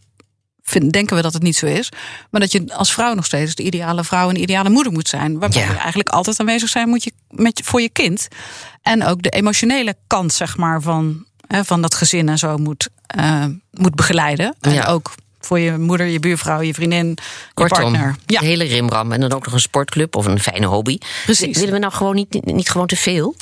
vind- 0.62 0.92
denken 0.92 1.16
we 1.16 1.22
dat 1.22 1.32
het 1.32 1.42
niet 1.42 1.56
zo 1.56 1.66
is. 1.66 1.88
Maar 2.30 2.40
dat 2.40 2.52
je 2.52 2.74
als 2.74 2.92
vrouw 2.92 3.14
nog 3.14 3.24
steeds 3.24 3.54
de 3.54 3.62
ideale 3.62 4.04
vrouw 4.04 4.28
en 4.28 4.34
de 4.34 4.40
ideale 4.40 4.70
moeder 4.70 4.92
moet 4.92 5.08
zijn. 5.08 5.38
Waarbij 5.38 5.62
Ja. 5.62 5.70
je 5.70 5.76
eigenlijk 5.78 6.08
altijd 6.08 6.40
aanwezig 6.40 6.68
zijn 6.68 6.88
moet 6.88 7.04
je, 7.04 7.12
met, 7.30 7.60
voor 7.64 7.80
je 7.80 7.88
kind. 7.90 8.28
En 8.82 9.04
ook 9.04 9.22
de 9.22 9.30
emotionele 9.30 9.94
kant 10.06 10.32
zeg 10.32 10.56
maar, 10.56 10.82
van, 10.82 11.24
hè, 11.46 11.64
van 11.64 11.82
dat 11.82 11.94
gezin 11.94 12.28
en 12.28 12.38
zo 12.38 12.56
moet, 12.56 12.88
eh, 13.06 13.44
moet 13.72 13.94
begeleiden. 13.94 14.54
En 14.60 14.72
Ja. 14.72 14.84
ook 14.84 15.14
voor 15.40 15.58
je 15.58 15.78
moeder, 15.78 16.06
je 16.06 16.20
buurvrouw, 16.20 16.60
je 16.60 16.74
vriendin, 16.74 17.08
je 17.08 17.16
Kortom, 17.54 17.78
partner. 17.78 18.16
Ja, 18.26 18.40
de 18.40 18.46
hele 18.46 18.64
rimram. 18.64 19.12
En 19.12 19.20
dan 19.20 19.32
ook 19.32 19.44
nog 19.44 19.54
een 19.54 19.60
sportclub 19.60 20.16
of 20.16 20.26
een 20.26 20.40
fijne 20.40 20.66
hobby. 20.66 20.98
Precies. 21.24 21.56
Willen 21.56 21.72
we 21.72 21.78
nou 21.78 21.92
gewoon 21.92 22.14
niet, 22.14 22.44
niet 22.44 22.70
gewoon 22.70 22.86
te 22.86 22.96
veel? 22.96 23.34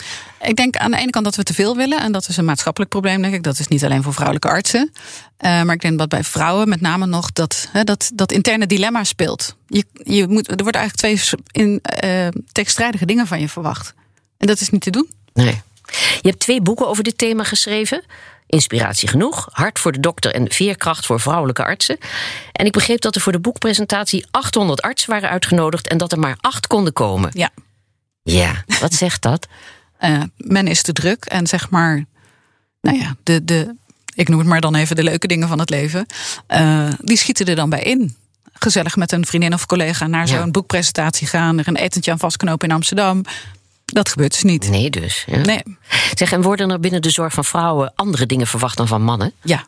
Ik 0.43 0.57
denk 0.57 0.77
aan 0.77 0.91
de 0.91 0.97
ene 0.97 1.11
kant 1.11 1.25
dat 1.25 1.37
we 1.37 1.43
te 1.43 1.55
veel 1.55 1.77
willen. 1.77 2.01
En 2.01 2.13
dat 2.13 2.29
is 2.29 2.37
een 2.37 2.45
maatschappelijk 2.45 2.91
probleem, 2.91 3.23
denk 3.23 3.35
ik. 3.35 3.43
Dat 3.43 3.59
is 3.59 3.69
niet 3.69 3.85
alleen 3.85 4.03
voor 4.03 4.13
vrouwelijke 4.13 4.49
artsen. 4.49 4.93
Eh, 5.37 5.63
maar 5.63 5.75
ik 5.75 5.81
denk 5.81 5.99
dat 5.99 6.09
bij 6.09 6.25
vrouwen 6.25 6.69
met 6.69 6.81
name 6.81 7.07
nog 7.07 7.33
dat, 7.33 7.69
hè, 7.73 7.85
dat, 7.85 8.11
dat 8.15 8.33
interne 8.33 8.67
dilemma 8.67 9.05
speelt. 9.05 9.57
Je, 9.67 9.85
je 9.93 10.27
moet, 10.29 10.49
er 10.49 10.63
worden 10.63 10.81
eigenlijk 10.81 11.19
twee 11.19 11.41
in, 11.65 11.79
eh, 11.83 12.29
tegenstrijdige 12.53 13.07
dingen 13.07 13.27
van 13.27 13.41
je 13.41 13.49
verwacht. 13.49 13.95
En 14.39 14.47
dat 14.47 14.61
is 14.61 14.71
niet 14.71 14.83
te 14.83 14.91
doen. 14.91 15.11
Nee. 15.33 15.63
Je 16.21 16.29
hebt 16.29 16.41
twee 16.41 16.61
boeken 16.61 16.89
over 16.89 17.05
dit 17.05 17.19
thema 17.19 17.45
geschreven. 17.45 18.05
Inspiratie 18.49 19.09
genoeg, 19.09 19.49
Hart 19.53 19.79
voor 19.79 19.93
de 19.93 20.01
dokter 20.01 20.35
en 20.35 20.53
Veerkracht 20.53 21.07
voor 21.07 21.21
vrouwelijke 21.21 21.65
artsen. 21.65 21.99
En 22.53 22.67
ik 22.67 22.73
begreep 22.73 23.01
dat 23.01 23.15
er 23.15 23.21
voor 23.21 23.33
de 23.33 23.41
boekpresentatie 23.41 24.27
800 24.31 24.83
artsen 24.83 25.11
waren 25.11 25.29
uitgenodigd 25.31 25.89
en 25.89 25.99
dat 25.99 26.13
er 26.13 26.19
maar 26.19 26.37
acht 26.41 26.67
konden 26.67 26.93
komen. 26.93 27.31
Ja. 27.33 27.51
Ja, 28.23 28.65
wat 28.81 28.93
zegt 28.95 29.23
dat? 29.23 29.47
Eh, 29.99 30.23
men 30.37 30.67
is 30.67 30.83
te 30.83 30.93
druk 30.93 31.25
en 31.25 31.47
zeg 31.47 31.71
maar, 31.71 32.05
nou 32.81 32.99
ja, 32.99 33.15
de, 33.23 33.45
de, 33.45 33.75
ik 34.15 34.29
noem 34.29 34.39
het 34.39 34.49
maar 34.49 34.61
dan 34.61 34.75
even 34.75 34.97
de 34.97 35.03
leuke 35.03 35.27
dingen 35.27 35.49
van 35.49 35.59
het 35.59 35.71
leven. 35.71 36.07
eh, 36.47 36.89
die 37.01 37.17
schieten 37.17 37.47
er 37.47 37.55
dan 37.57 37.71
bij 37.71 37.83
in. 37.83 38.17
Gezellig 38.53 38.97
met 38.97 39.13
een 39.13 39.27
vriendin 39.27 39.55
of 39.55 39.67
collega 39.67 40.07
naar 40.07 40.27
Ja. 40.27 40.39
zo'n 40.39 40.51
boekpresentatie 40.51 41.27
gaan, 41.27 41.59
er 41.59 41.69
een 41.69 41.77
etentje 41.77 42.11
aan 42.11 42.19
vastknopen 42.19 42.69
in 42.69 42.75
Amsterdam. 42.75 43.23
Dat 43.93 44.09
gebeurt 44.09 44.33
dus 44.33 44.43
niet. 44.43 44.71
Nee, 44.71 44.91
dus. 44.91 45.25
Ja. 45.27 45.37
Nee, 45.37 45.63
Zeg, 46.15 46.33
en 46.33 46.43
worden 46.43 46.71
er 46.71 46.81
binnen 46.81 47.03
de 47.03 47.11
zorg 47.11 47.33
van 47.33 47.45
vrouwen 47.45 47.93
andere 47.95 48.27
dingen 48.27 48.47
verwacht 48.47 48.77
dan 48.77 48.89
van 48.89 49.03
mannen? 49.03 49.33
ja. 49.43 49.67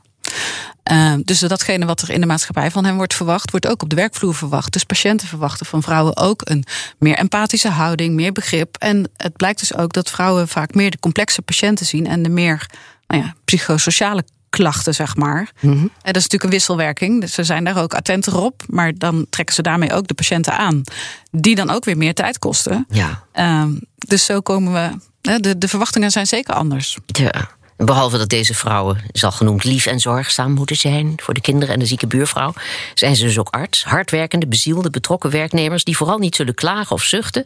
Eh, 0.83 1.15
dus 1.25 1.39
datgene 1.39 1.87
wat 1.87 2.03
er 2.03 2.11
in 2.11 2.21
de 2.21 2.27
maatschappij 2.27 2.71
van 2.71 2.85
hen 2.85 2.97
wordt 2.97 3.15
verwacht, 3.15 3.51
wordt 3.51 3.67
ook 3.67 3.83
op 3.83 3.91
de 3.91 3.97
werkvloer 3.97 4.35
verwacht. 4.35 4.73
Dus 4.73 4.85
patiënten 4.85 5.29
verwachten 5.29 5.67
van 5.67 5.83
vrouwen 5.83 6.17
ook 6.17 6.41
een 6.45 6.65
meer 6.99 7.17
empathische 7.17 7.69
houding, 7.69 8.15
meer 8.15 8.33
begrip. 8.33 8.77
En 8.77 9.11
het 9.17 9.37
blijkt 9.37 9.59
dus 9.59 9.75
ook 9.75 9.93
dat 9.93 10.11
vrouwen 10.11 10.49
vaak 10.49 10.75
meer 10.75 10.91
de 10.91 10.99
complexe 10.99 11.43
patiënten 11.43 11.87
zien 11.87 12.07
en 12.07 12.23
de 12.23 12.29
meer 12.29 12.67
nou 13.07 13.23
ja, 13.23 13.35
psychosociale 13.45 14.25
klachten, 14.49 14.95
zeg 14.95 15.17
maar. 15.17 15.51
En 15.61 15.91
dat 16.03 16.17
is 16.17 16.23
natuurlijk 16.23 16.43
een 16.43 16.51
wisselwerking. 16.51 17.21
Dus 17.21 17.35
ze 17.35 17.45
zijn 17.45 17.65
daar 17.65 17.83
ook 17.83 17.95
attenter 17.95 18.39
op. 18.39 18.63
Maar 18.67 18.95
dan 18.95 19.27
trekken 19.31 19.55
ze 19.55 19.63
daarmee 19.63 19.93
ook 19.93 20.07
de 20.07 20.15
patiënten 20.15 20.59
aan. 20.59 20.83
Die 21.31 21.55
dan 21.55 21.71
ook 21.71 21.85
weer 21.85 21.97
meer 21.97 22.15
tijd 22.15 22.39
kosten. 22.39 22.87
Ja. 22.89 23.25
Ehm, 23.33 23.73
dus 24.07 24.25
zo 24.25 24.41
komen 24.41 24.73
we. 24.73 24.99
De, 25.41 25.59
de 25.59 25.69
verwachtingen 25.69 26.11
zijn 26.11 26.27
zeker 26.27 26.55
anders. 26.55 26.99
ja. 27.07 27.59
Behalve 27.85 28.19
dat 28.19 28.29
deze 28.29 28.55
vrouwen, 28.55 29.03
is 29.13 29.25
al 29.25 29.33
genoemd, 29.33 29.65
lief 29.65 29.87
en 29.87 30.01
zorgzaam 30.01 30.53
moeten 30.53 30.77
zijn 30.77 31.13
voor 31.17 31.35
de 31.35 31.41
kinderen 31.41 31.75
en 31.75 31.81
de 31.81 31.87
zieke 31.87 32.07
buurvrouw, 32.07 32.53
zijn 32.95 33.17
ze 33.17 33.25
dus 33.25 33.39
ook 33.39 33.49
arts. 33.49 33.85
Hardwerkende, 33.85 34.47
bezielde, 34.47 34.91
betrokken 34.91 35.31
werknemers 35.31 35.85
die 35.85 35.97
vooral 35.97 36.19
niet 36.19 36.37
zullen 36.37 36.55
klagen 36.55 36.97
of 36.97 37.03
zuchten. 37.03 37.45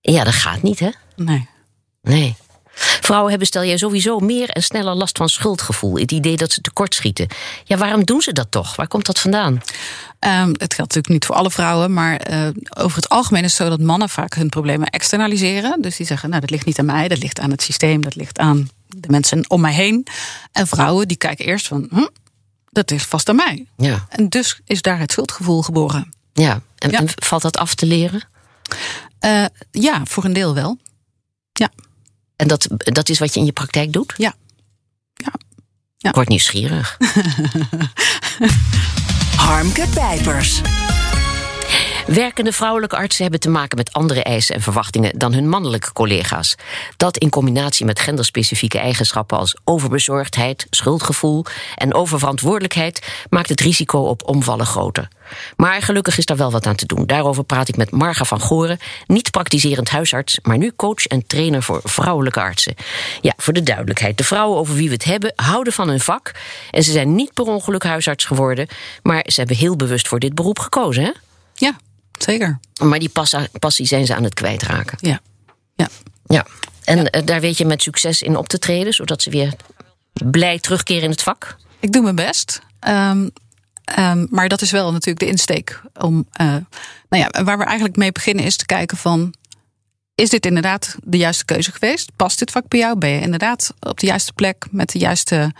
Ja, 0.00 0.24
dat 0.24 0.34
gaat 0.34 0.62
niet, 0.62 0.78
hè? 0.78 0.90
Nee. 1.16 1.48
Nee. 2.02 2.36
Vrouwen 2.74 3.30
hebben, 3.30 3.46
stel 3.46 3.64
jij, 3.64 3.76
sowieso 3.76 4.18
meer 4.18 4.48
en 4.50 4.62
sneller 4.62 4.94
last 4.94 5.16
van 5.16 5.28
schuldgevoel. 5.28 5.98
Het 5.98 6.12
idee 6.12 6.36
dat 6.36 6.52
ze 6.52 6.60
tekortschieten. 6.60 7.28
Ja, 7.64 7.76
waarom 7.76 8.04
doen 8.04 8.20
ze 8.20 8.32
dat 8.32 8.50
toch? 8.50 8.76
Waar 8.76 8.88
komt 8.88 9.06
dat 9.06 9.20
vandaan? 9.20 9.60
Ehm, 10.22 10.48
het 10.48 10.74
geldt 10.74 10.78
natuurlijk 10.78 11.08
niet 11.08 11.24
voor 11.24 11.34
alle 11.34 11.50
vrouwen, 11.50 11.92
maar 11.92 12.16
eh, 12.16 12.48
over 12.76 12.96
het 12.96 13.08
algemeen 13.08 13.44
is 13.44 13.58
het 13.58 13.62
zo 13.62 13.68
dat 13.76 13.80
mannen 13.86 14.08
vaak 14.08 14.34
hun 14.34 14.48
problemen 14.48 14.88
externaliseren. 14.88 15.82
Dus 15.82 15.96
die 15.96 16.06
zeggen, 16.06 16.28
nou, 16.28 16.40
dat 16.40 16.50
ligt 16.50 16.66
niet 16.66 16.78
aan 16.78 16.84
mij, 16.84 17.08
dat 17.08 17.18
ligt 17.18 17.40
aan 17.40 17.50
het 17.50 17.62
systeem, 17.62 18.02
dat 18.02 18.14
ligt 18.14 18.38
aan 18.38 18.68
de 18.86 19.08
mensen 19.10 19.50
om 19.50 19.60
mij 19.60 19.72
heen. 19.72 20.06
En 20.52 20.66
vrouwen 20.66 21.08
die 21.08 21.16
kijken 21.16 21.44
eerst 21.46 21.66
van, 21.66 21.86
hm, 21.90 22.06
dat 22.70 22.90
ligt 22.90 23.06
vast 23.06 23.28
aan 23.28 23.36
mij. 23.36 23.66
Ja. 23.76 24.06
En 24.08 24.28
dus 24.28 24.60
is 24.64 24.82
daar 24.82 24.98
het 24.98 25.12
schuldgevoel 25.12 25.62
geboren. 25.62 26.12
Ja. 26.32 26.60
En, 26.78 26.90
Ja. 26.90 26.98
en 26.98 27.06
valt 27.14 27.42
dat 27.42 27.56
af 27.56 27.74
te 27.74 27.86
leren? 27.86 28.22
Eh, 29.18 29.44
ja, 29.70 30.00
voor 30.04 30.24
een 30.24 30.32
deel 30.32 30.54
wel. 30.54 30.78
Ja, 31.52 31.70
En 32.36 32.48
dat, 32.48 32.66
dat 32.76 33.08
is 33.08 33.18
wat 33.18 33.34
je 33.34 33.40
in 33.40 33.46
je 33.46 33.52
praktijk 33.52 33.92
doet? 33.92 34.14
ja. 34.16 34.34
Ja. 35.96 36.08
Ik 36.08 36.14
word 36.14 36.28
nieuwsgierig. 36.28 36.96
Harmke 39.42 39.86
Pijpers. 39.94 40.60
Werkende 42.06 42.52
vrouwelijke 42.52 42.96
artsen 42.96 43.22
hebben 43.22 43.40
te 43.40 43.48
maken 43.48 43.76
met 43.76 43.92
andere 43.92 44.22
eisen 44.22 44.54
en 44.54 44.60
verwachtingen 44.60 45.18
dan 45.18 45.32
hun 45.32 45.48
mannelijke 45.48 45.92
collega's. 45.92 46.54
Dat 46.96 47.16
in 47.16 47.30
combinatie 47.30 47.86
met 47.86 48.00
genderspecifieke 48.00 48.78
eigenschappen 48.78 49.38
als 49.38 49.56
overbezorgdheid, 49.64 50.66
schuldgevoel 50.70 51.44
en 51.76 51.94
oververantwoordelijkheid 51.94 53.26
maakt 53.30 53.48
het 53.48 53.60
risico 53.60 53.98
op 53.98 54.28
omvallen 54.28 54.66
groter. 54.66 55.08
Maar 55.56 55.82
gelukkig 55.82 56.18
is 56.18 56.26
daar 56.26 56.36
wel 56.36 56.50
wat 56.50 56.66
aan 56.66 56.74
te 56.74 56.86
doen. 56.86 57.06
Daarover 57.06 57.44
praat 57.44 57.68
ik 57.68 57.76
met 57.76 57.90
Marga 57.90 58.24
van 58.24 58.40
Goren, 58.40 58.78
niet 59.06 59.30
praktiserend 59.30 59.88
huisarts, 59.88 60.38
maar 60.42 60.58
nu 60.58 60.72
coach 60.76 61.06
en 61.06 61.26
trainer 61.26 61.62
voor 61.62 61.80
vrouwelijke 61.84 62.40
artsen. 62.40 62.74
Ja, 63.20 63.32
voor 63.36 63.52
de 63.52 63.62
duidelijkheid: 63.62 64.18
de 64.18 64.24
vrouwen 64.24 64.58
over 64.58 64.74
wie 64.74 64.88
we 64.88 64.94
het 64.94 65.04
hebben 65.04 65.32
houden 65.36 65.72
van 65.72 65.88
hun 65.88 66.00
vak 66.00 66.32
en 66.70 66.82
ze 66.82 66.92
zijn 66.92 67.14
niet 67.14 67.32
per 67.32 67.44
ongeluk 67.44 67.84
huisarts 67.84 68.24
geworden, 68.24 68.68
maar 69.02 69.24
ze 69.26 69.38
hebben 69.38 69.56
heel 69.56 69.76
bewust 69.76 70.08
voor 70.08 70.18
dit 70.18 70.34
beroep 70.34 70.58
gekozen, 70.58 71.04
hè? 71.04 71.10
Ja, 71.54 71.76
zeker. 72.18 72.58
Maar 72.82 72.98
die 72.98 73.12
passie 73.58 73.86
zijn 73.86 74.06
ze 74.06 74.14
aan 74.14 74.24
het 74.24 74.34
kwijtraken. 74.34 74.98
Ja. 75.00 75.20
Ja. 75.74 75.88
Ja. 76.26 76.46
En 76.84 77.10
eh, 77.10 77.22
daar 77.24 77.40
weet 77.40 77.58
je 77.58 77.64
met 77.64 77.82
succes 77.82 78.22
in 78.22 78.36
op 78.36 78.48
te 78.48 78.58
treden, 78.58 78.92
zodat 78.92 79.22
ze 79.22 79.30
weer 79.30 79.54
blij 80.12 80.58
terugkeren 80.58 81.02
in 81.02 81.10
het 81.10 81.22
vak. 81.22 81.56
Ik 81.80 81.92
doe 81.92 82.02
mijn 82.02 82.14
best. 82.14 82.60
Ehm, 82.80 83.28
ehm, 83.96 84.26
maar 84.30 84.48
dat 84.48 84.62
is 84.62 84.70
wel 84.70 84.92
natuurlijk 84.92 85.18
de 85.18 85.30
insteek. 85.30 85.80
Om, 86.00 86.26
eh, 86.32 86.46
nou 87.08 87.22
ja, 87.22 87.44
waar 87.44 87.58
we 87.58 87.64
eigenlijk 87.64 87.96
mee 87.96 88.12
beginnen 88.12 88.44
is 88.44 88.56
te 88.56 88.66
kijken 88.66 88.96
van... 88.96 89.34
is 90.14 90.28
dit 90.28 90.46
inderdaad 90.46 90.96
de 91.04 91.16
juiste 91.16 91.44
keuze 91.44 91.72
geweest? 91.72 92.10
Past 92.16 92.38
dit 92.38 92.50
vak 92.50 92.68
bij 92.68 92.78
jou? 92.78 92.98
Ben 92.98 93.10
je 93.10 93.20
inderdaad 93.20 93.74
op 93.80 94.00
de 94.00 94.06
juiste 94.06 94.32
plek... 94.32 94.66
met 94.70 94.90
de 94.90 94.98
juiste 94.98 95.52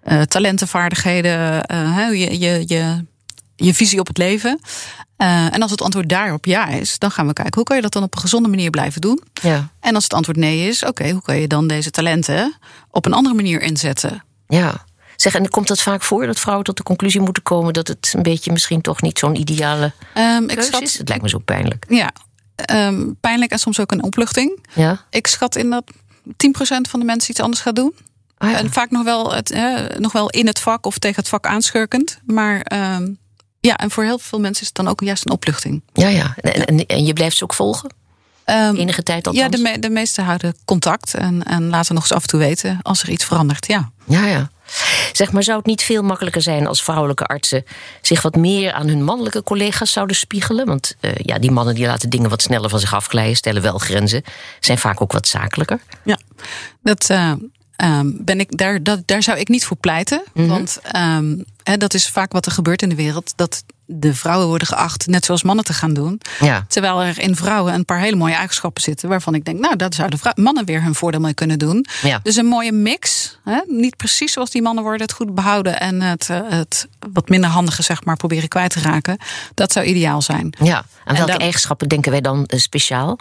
eh, 0.00 0.22
talenten, 0.22 0.68
vaardigheden, 0.68 1.64
eh, 1.64 2.08
je, 2.10 2.38
je, 2.38 2.62
je, 2.66 3.04
je 3.56 3.74
visie 3.74 4.00
op 4.00 4.06
het 4.06 4.18
leven? 4.18 4.60
En 5.16 5.62
als 5.62 5.70
het 5.70 5.82
antwoord 5.82 6.08
daarop 6.08 6.44
ja 6.44 6.68
is, 6.68 6.98
dan 6.98 7.10
gaan 7.10 7.26
we 7.26 7.32
kijken... 7.32 7.54
hoe 7.54 7.64
kan 7.64 7.76
je 7.76 7.82
dat 7.82 7.92
dan 7.92 8.02
op 8.02 8.14
een 8.14 8.20
gezonde 8.20 8.48
manier 8.48 8.70
blijven 8.70 9.00
doen? 9.00 9.22
Ja. 9.42 9.68
En 9.80 9.94
als 9.94 10.04
het 10.04 10.14
antwoord 10.14 10.38
nee 10.38 10.68
is, 10.68 10.84
oké, 10.84 11.10
hoe 11.10 11.22
kan 11.22 11.40
je 11.40 11.46
dan 11.46 11.66
deze 11.66 11.90
talenten... 11.90 12.56
op 12.90 13.06
een 13.06 13.12
andere 13.12 13.34
manier 13.34 13.60
inzetten? 13.60 14.24
ja. 14.48 14.84
Zeg, 15.16 15.34
en 15.34 15.48
komt 15.48 15.68
dat 15.68 15.80
vaak 15.80 16.02
voor 16.02 16.26
dat 16.26 16.38
vrouwen 16.38 16.64
tot 16.64 16.76
de 16.76 16.82
conclusie 16.82 17.20
moeten 17.20 17.42
komen 17.42 17.72
dat 17.72 17.88
het 17.88 18.12
een 18.16 18.22
beetje 18.22 18.52
misschien 18.52 18.80
toch 18.80 19.02
niet 19.02 19.18
zo'n 19.18 19.36
ideale 19.40 19.86
ik 20.14 20.46
keuze 20.46 20.62
schat, 20.62 20.82
is? 20.82 20.98
Het 20.98 21.08
lijkt 21.08 21.22
me 21.22 21.28
zo 21.28 21.38
pijnlijk. 21.38 21.84
Ja, 21.88 22.10
ehm, 22.54 23.12
pijnlijk 23.20 23.50
en 23.52 23.58
soms 23.58 23.80
ook 23.80 23.92
een 23.92 24.02
opluchting. 24.02 24.66
Ja. 24.74 25.04
Ik 25.10 25.26
schat 25.26 25.56
in 25.56 25.70
dat 25.70 25.84
10% 26.36 26.88
van 26.88 27.00
de 27.00 27.06
mensen 27.06 27.30
iets 27.30 27.40
anders 27.40 27.60
gaat 27.60 27.76
doen. 27.76 27.94
Ah, 28.38 28.50
ja. 28.50 28.58
En 28.58 28.72
vaak 28.72 28.90
nog 28.90 29.04
wel, 29.04 29.34
het, 29.34 29.50
eh, 29.50 29.74
nog 29.98 30.12
wel 30.12 30.30
in 30.30 30.46
het 30.46 30.58
vak 30.60 30.86
of 30.86 30.98
tegen 30.98 31.16
het 31.16 31.28
vak 31.28 31.46
aanschurkend. 31.46 32.18
Maar 32.26 32.60
ehm, 32.60 33.08
ja, 33.60 33.76
en 33.76 33.90
voor 33.90 34.04
heel 34.04 34.18
veel 34.18 34.40
mensen 34.40 34.60
is 34.60 34.66
het 34.66 34.76
dan 34.76 34.88
ook 34.88 35.00
juist 35.00 35.26
een 35.26 35.32
opluchting. 35.32 35.82
ja, 35.92 36.08
ja. 36.08 36.34
En, 36.40 36.66
en, 36.66 36.86
en 36.86 37.04
je 37.04 37.12
blijft 37.12 37.36
ze 37.36 37.44
ook 37.44 37.54
volgen? 37.54 37.94
Enige 38.46 39.02
tijd 39.02 39.26
althans? 39.26 39.44
ja, 39.44 39.48
de, 39.48 39.62
me- 39.62 39.78
de 39.78 39.90
meesten 39.90 40.24
houden 40.24 40.54
contact 40.64 41.14
en, 41.14 41.42
en 41.44 41.68
laten 41.68 41.94
nog 41.94 42.02
eens 42.02 42.12
af 42.12 42.22
en 42.22 42.28
toe 42.28 42.40
weten 42.40 42.78
als 42.82 43.02
er 43.02 43.08
iets 43.08 43.24
verandert. 43.24 43.66
Ja. 43.66 43.90
Ja, 44.04 44.26
ja. 44.26 44.50
Zeg 45.12 45.32
maar, 45.32 45.42
zou 45.42 45.58
het 45.58 45.66
niet 45.66 45.82
veel 45.82 46.02
makkelijker 46.02 46.42
zijn 46.42 46.66
als 46.66 46.82
vrouwelijke 46.82 47.24
artsen 47.24 47.64
zich 48.02 48.22
wat 48.22 48.36
meer 48.36 48.72
aan 48.72 48.88
hun 48.88 49.04
mannelijke 49.04 49.42
collega's 49.42 49.92
zouden 49.92 50.16
spiegelen? 50.16 50.66
Want 50.66 50.96
eh, 51.00 51.12
ja, 51.16 51.38
die 51.38 51.50
mannen 51.50 51.74
die 51.74 51.86
laten 51.86 52.10
dingen 52.10 52.30
wat 52.30 52.42
sneller 52.42 52.70
van 52.70 52.80
zich 52.80 52.94
afglijden, 52.94 53.36
stellen 53.36 53.62
wel 53.62 53.78
grenzen, 53.78 54.22
zijn 54.60 54.78
vaak 54.78 55.00
ook 55.00 55.12
wat 55.12 55.28
zakelijker. 55.28 55.80
Ja, 56.04 56.18
dat 56.82 57.10
eh, 57.10 57.32
ehm, 57.76 58.10
ben 58.12 58.40
ik 58.40 58.56
daar, 58.58 58.82
dat, 58.82 59.02
daar 59.06 59.22
zou 59.22 59.38
ik 59.38 59.48
niet 59.48 59.64
voor 59.64 59.76
pleiten. 59.76 60.22
Want 60.32 60.78
ehm, 60.82 61.36
dat 61.78 61.94
is 61.94 62.08
vaak 62.08 62.32
wat 62.32 62.46
er 62.46 62.52
gebeurt 62.52 62.82
in 62.82 62.88
de 62.88 62.94
wereld. 62.94 63.32
Dat 63.36 63.64
de 63.86 64.14
vrouwen 64.14 64.46
worden 64.46 64.66
geacht 64.66 65.06
net 65.06 65.24
zoals 65.24 65.42
mannen 65.42 65.64
te 65.64 65.72
gaan 65.72 65.94
doen. 65.94 66.20
Ja. 66.40 66.64
Terwijl 66.68 67.02
er 67.02 67.18
in 67.20 67.36
vrouwen 67.36 67.74
een 67.74 67.84
paar 67.84 68.00
hele 68.00 68.16
mooie 68.16 68.34
eigenschappen 68.34 68.82
zitten. 68.82 69.08
Waarvan 69.08 69.34
ik 69.34 69.44
denk, 69.44 69.58
nou, 69.58 69.76
daar 69.76 69.94
zouden 69.94 70.18
mannen 70.34 70.64
weer 70.64 70.82
hun 70.82 70.94
voordeel 70.94 71.20
mee 71.20 71.34
kunnen 71.34 71.58
doen. 71.58 71.86
Ja. 72.02 72.20
Dus 72.22 72.36
een 72.36 72.46
mooie 72.46 72.72
mix. 72.72 73.34
Hè? 73.44 73.60
Niet 73.66 73.96
precies 73.96 74.32
zoals 74.32 74.50
die 74.50 74.62
mannen 74.62 74.82
worden. 74.82 75.02
Het 75.02 75.12
goed 75.12 75.34
behouden 75.34 75.80
en 75.80 76.02
het, 76.02 76.30
eh, 76.30 76.40
het 76.48 76.88
wat 77.12 77.28
minder 77.28 77.50
handige, 77.50 77.82
zeg 77.82 78.04
maar, 78.04 78.16
proberen 78.16 78.48
kwijt 78.48 78.70
te 78.70 78.80
raken. 78.80 79.18
Dat 79.54 79.72
zou 79.72 79.86
ideaal 79.86 80.22
zijn. 80.22 80.54
Ja. 80.62 80.84
Aan 81.04 81.16
welke 81.16 81.32
eigenschappen 81.32 81.88
denken 81.88 82.10
wij 82.10 82.20
dan 82.20 82.46
eh, 82.46 82.58
speciaal? 82.58 83.18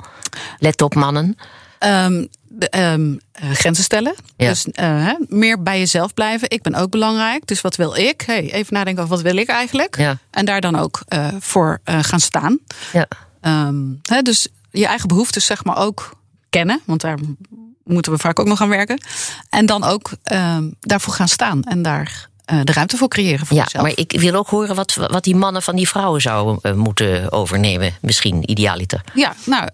Let 0.57 0.81
op 0.81 0.95
mannen. 0.95 1.37
Ehm, 1.79 2.25
de, 2.57 2.69
ehm, 2.69 3.15
eh, 3.31 3.51
grenzen 3.51 3.83
stellen. 3.83 4.15
Ja. 4.37 4.49
Dus 4.49 4.65
eh, 4.65 5.09
meer 5.27 5.63
bij 5.63 5.79
jezelf 5.79 6.13
blijven. 6.13 6.49
Ik 6.49 6.61
ben 6.61 6.75
ook 6.75 6.89
belangrijk. 6.89 7.47
Dus 7.47 7.61
wat 7.61 7.75
wil 7.75 7.95
ik? 7.95 8.23
Hey, 8.25 8.53
even 8.53 8.73
nadenken 8.73 9.03
over 9.03 9.15
wat 9.15 9.25
wil 9.25 9.35
ik 9.37 9.47
eigenlijk? 9.49 9.97
Ja. 9.97 10.17
En 10.31 10.45
daar 10.45 10.61
dan 10.61 10.75
ook 10.75 11.01
eh, 11.07 11.27
voor 11.39 11.79
gaan 11.85 12.19
staan. 12.19 12.59
Ja. 12.93 13.07
Ehm, 13.41 14.21
dus 14.23 14.47
je 14.71 14.85
eigen 14.85 15.07
behoeftes 15.07 15.45
zeg 15.45 15.63
maar 15.63 15.77
ook 15.77 16.11
kennen. 16.49 16.81
Want 16.85 17.01
daar 17.01 17.17
moeten 17.83 18.11
we 18.11 18.17
vaak 18.17 18.39
ook 18.39 18.47
nog 18.47 18.61
aan 18.61 18.69
werken. 18.69 19.01
En 19.49 19.65
dan 19.65 19.83
ook 19.83 20.11
ehm, 20.23 20.69
daarvoor 20.79 21.13
gaan 21.13 21.27
staan. 21.27 21.63
En 21.63 21.81
daar 21.81 22.29
de 22.63 22.71
ruimte 22.71 22.97
voor 22.97 23.07
creëren 23.07 23.45
voor 23.45 23.57
Ja, 23.57 23.63
jezelf. 23.63 23.83
maar 23.83 23.91
ik 23.95 24.19
wil 24.19 24.33
ook 24.33 24.47
horen 24.47 24.75
wat, 24.75 24.93
wat 24.93 25.23
die 25.23 25.35
mannen 25.35 25.61
van 25.61 25.75
die 25.75 25.87
vrouwen 25.87 26.21
zouden 26.21 26.77
moeten 26.79 27.31
overnemen. 27.31 27.93
Misschien, 28.01 28.49
idealiter. 28.51 29.01
Ja, 29.13 29.33
nou, 29.45 29.69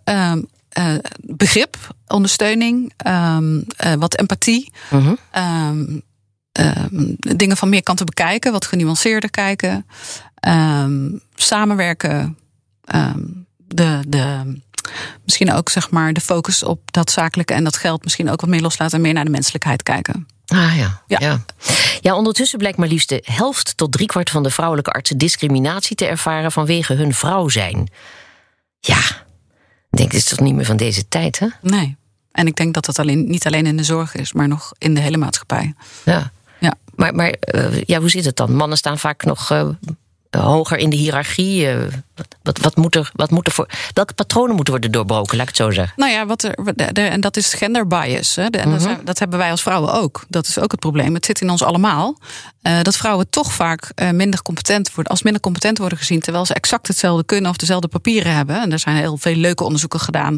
eh, 0.71 0.95
begrip, 1.21 1.77
ondersteuning, 2.07 2.93
ehm, 2.97 3.61
eh, 3.77 3.93
wat 3.93 4.17
empathie. 4.17 4.71
Mhm. 4.89 5.13
Ehm, 5.31 5.99
ehm, 6.51 7.13
dingen 7.19 7.57
van 7.57 7.69
meer 7.69 7.83
kanten 7.83 8.05
bekijken, 8.05 8.51
wat 8.51 8.65
genuanceerder 8.65 9.29
kijken. 9.29 9.85
Ehm, 10.35 11.09
samenwerken. 11.35 12.37
ehm, 12.85 13.19
de, 13.67 13.99
de, 14.07 14.55
misschien 15.23 15.51
ook 15.51 15.69
zeg 15.69 15.89
maar 15.89 16.13
de 16.13 16.21
focus 16.21 16.63
op 16.63 16.91
dat 16.91 17.11
zakelijke 17.11 17.53
en 17.53 17.63
dat 17.63 17.77
geld 17.77 18.03
misschien 18.03 18.29
ook 18.29 18.41
wat 18.41 18.49
meer 18.49 18.61
loslaten 18.61 18.95
en 18.95 19.01
meer 19.01 19.13
naar 19.13 19.25
de 19.25 19.31
menselijkheid 19.31 19.83
kijken. 19.83 20.27
Ah 20.45 20.77
ja. 20.77 21.01
Ja. 21.07 21.17
ja. 21.19 21.45
Ja, 22.01 22.15
ondertussen 22.15 22.57
blijkt 22.59 22.77
maar 22.77 22.87
liefst 22.87 23.09
de 23.09 23.23
helft 23.25 23.77
tot 23.77 23.91
driekwart 23.91 24.29
van 24.29 24.43
de 24.43 24.49
vrouwelijke 24.49 24.91
artsen 24.91 25.17
discriminatie 25.17 25.95
te 25.95 26.05
ervaren 26.05 26.51
vanwege 26.51 26.93
hun 26.93 27.13
vrouw 27.13 27.49
zijn. 27.49 27.89
Ja, 28.79 28.99
ik 29.91 29.97
denk, 29.97 30.11
dit 30.11 30.19
is 30.19 30.29
toch 30.29 30.39
niet 30.39 30.55
meer 30.55 30.65
van 30.65 30.77
deze 30.77 31.07
tijd, 31.07 31.39
hè? 31.39 31.47
Nee. 31.61 31.97
En 32.31 32.47
ik 32.47 32.55
denk 32.55 32.73
dat 32.73 32.85
dat 32.85 32.99
alleen, 32.99 33.29
niet 33.29 33.45
alleen 33.45 33.65
in 33.65 33.77
de 33.77 33.83
zorg 33.83 34.15
is, 34.15 34.33
maar 34.33 34.47
nog 34.47 34.71
in 34.77 34.93
de 34.93 35.01
hele 35.01 35.17
maatschappij. 35.17 35.73
Ja. 36.05 36.31
Ja. 36.59 36.73
Maar, 36.95 37.15
maar 37.15 37.29
eh, 37.29 37.83
ja, 37.83 37.99
hoe 37.99 38.09
zit 38.09 38.25
het 38.25 38.35
dan? 38.35 38.55
Mannen 38.55 38.77
staan 38.77 38.99
vaak 38.99 39.23
nog 39.23 39.51
eh, 39.51 39.69
hoger 40.39 40.77
in 40.77 40.89
de 40.89 40.95
hiërarchie. 40.95 41.67
eh, 41.67 41.75
wat, 42.43 42.57
wat, 42.61 42.75
moet 42.75 42.95
er, 42.95 43.11
wat 43.15 43.29
moet 43.31 43.47
er 43.47 43.53
voor. 43.53 43.69
Welke 43.93 44.13
patronen 44.13 44.55
moeten 44.55 44.73
worden 44.73 44.91
doorbroken, 44.91 45.37
laat 45.37 45.49
ik 45.49 45.55
het 45.57 45.65
zo 45.65 45.71
zeggen? 45.71 45.93
Nou 45.95 46.11
ja, 46.11 46.25
wat 46.25 46.43
er, 46.43 46.55
de- 46.75 46.93
de- 46.93 47.01
en 47.01 47.21
dat 47.21 47.37
is 47.37 47.53
gender 47.53 47.87
bias. 47.87 48.35
Hè. 48.35 48.49
De- 48.49 48.57
en 48.57 48.71
dat, 48.71 48.81
zijn- 48.81 48.99
dat 49.03 49.19
hebben 49.19 49.39
wij 49.39 49.51
als 49.51 49.61
vrouwen 49.61 49.93
ook. 49.93 50.23
Dat 50.29 50.47
is 50.47 50.59
ook 50.59 50.71
het 50.71 50.79
probleem. 50.79 51.13
Het 51.13 51.25
zit 51.25 51.41
in 51.41 51.49
ons 51.49 51.63
allemaal. 51.63 52.17
Eh, 52.61 52.81
dat 52.81 52.97
vrouwen 52.97 53.29
toch 53.29 53.53
vaak 53.53 53.91
eh, 53.95 54.09
minder 54.09 54.41
competent 54.41 54.87
worden, 54.93 55.11
als 55.11 55.21
minder 55.23 55.41
competent 55.41 55.77
worden 55.77 55.97
gezien, 55.97 56.19
terwijl 56.19 56.45
ze 56.45 56.53
exact 56.53 56.87
hetzelfde 56.87 57.25
kunnen 57.25 57.49
of 57.51 57.57
dezelfde 57.57 57.87
papieren 57.87 58.35
hebben. 58.35 58.61
En 58.61 58.71
er 58.71 58.79
zijn 58.79 58.95
heel 58.95 59.17
veel 59.17 59.35
leuke 59.35 59.63
onderzoeken 59.63 59.99
gedaan. 59.99 60.37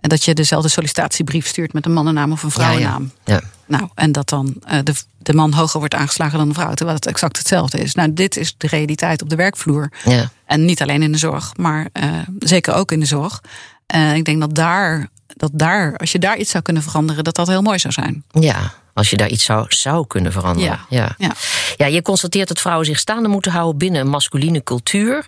En 0.00 0.08
dat 0.08 0.24
je 0.24 0.34
dezelfde 0.34 0.68
sollicitatiebrief 0.68 1.46
stuurt 1.46 1.72
met 1.72 1.86
een 1.86 1.92
mannennaam 1.92 2.32
of 2.32 2.42
een 2.42 2.50
vrouwennaam. 2.50 3.12
Ja, 3.24 3.34
ja. 3.34 3.40
Nou, 3.66 3.88
en 3.94 4.12
dat 4.12 4.28
dan 4.28 4.54
uh, 4.72 4.78
de, 4.82 4.94
de 5.18 5.34
man 5.34 5.52
hoger 5.52 5.78
wordt 5.78 5.94
aangeslagen 5.94 6.38
dan 6.38 6.48
de 6.48 6.54
vrouw, 6.54 6.74
terwijl 6.74 6.96
het 6.96 7.06
exact 7.06 7.38
hetzelfde 7.38 7.78
is. 7.78 7.94
Nou, 7.94 8.12
dit 8.12 8.36
is 8.36 8.54
de 8.56 8.66
realiteit 8.66 9.22
op 9.22 9.30
de 9.30 9.36
werkvloer. 9.36 9.90
Ja. 10.04 10.30
En 10.46 10.64
niet 10.64 10.82
alleen 10.82 11.02
in 11.02 11.12
de 11.12 11.18
zorg, 11.18 11.56
maar 11.56 11.86
uh, 11.92 12.10
zeker 12.38 12.74
ook 12.74 12.92
in 12.92 13.00
de 13.00 13.06
zorg. 13.06 13.42
En 13.86 14.14
ik 14.14 14.24
denk 14.24 14.40
dat 14.40 14.54
daar, 14.54 15.08
dat 15.26 15.50
daar, 15.54 15.96
als 15.96 16.12
je 16.12 16.18
daar 16.18 16.36
iets 16.36 16.50
zou 16.50 16.62
kunnen 16.62 16.82
veranderen, 16.82 17.24
dat 17.24 17.34
dat 17.34 17.48
heel 17.48 17.62
mooi 17.62 17.78
zou 17.78 17.92
zijn. 17.92 18.24
Ja, 18.30 18.72
als 18.94 19.10
je 19.10 19.16
daar 19.16 19.28
iets 19.28 19.44
zou, 19.44 19.66
zou 19.68 20.06
kunnen 20.06 20.32
veranderen. 20.32 20.70
Ja. 20.70 20.86
Ja. 20.88 21.14
Ja. 21.18 21.32
Ja, 21.76 21.86
je 21.86 22.02
constateert 22.02 22.48
dat 22.48 22.60
vrouwen 22.60 22.86
zich 22.86 22.98
staande 22.98 23.28
moeten 23.28 23.52
houden 23.52 23.78
binnen 23.78 24.00
een 24.00 24.08
masculine 24.08 24.62
cultuur. 24.62 25.26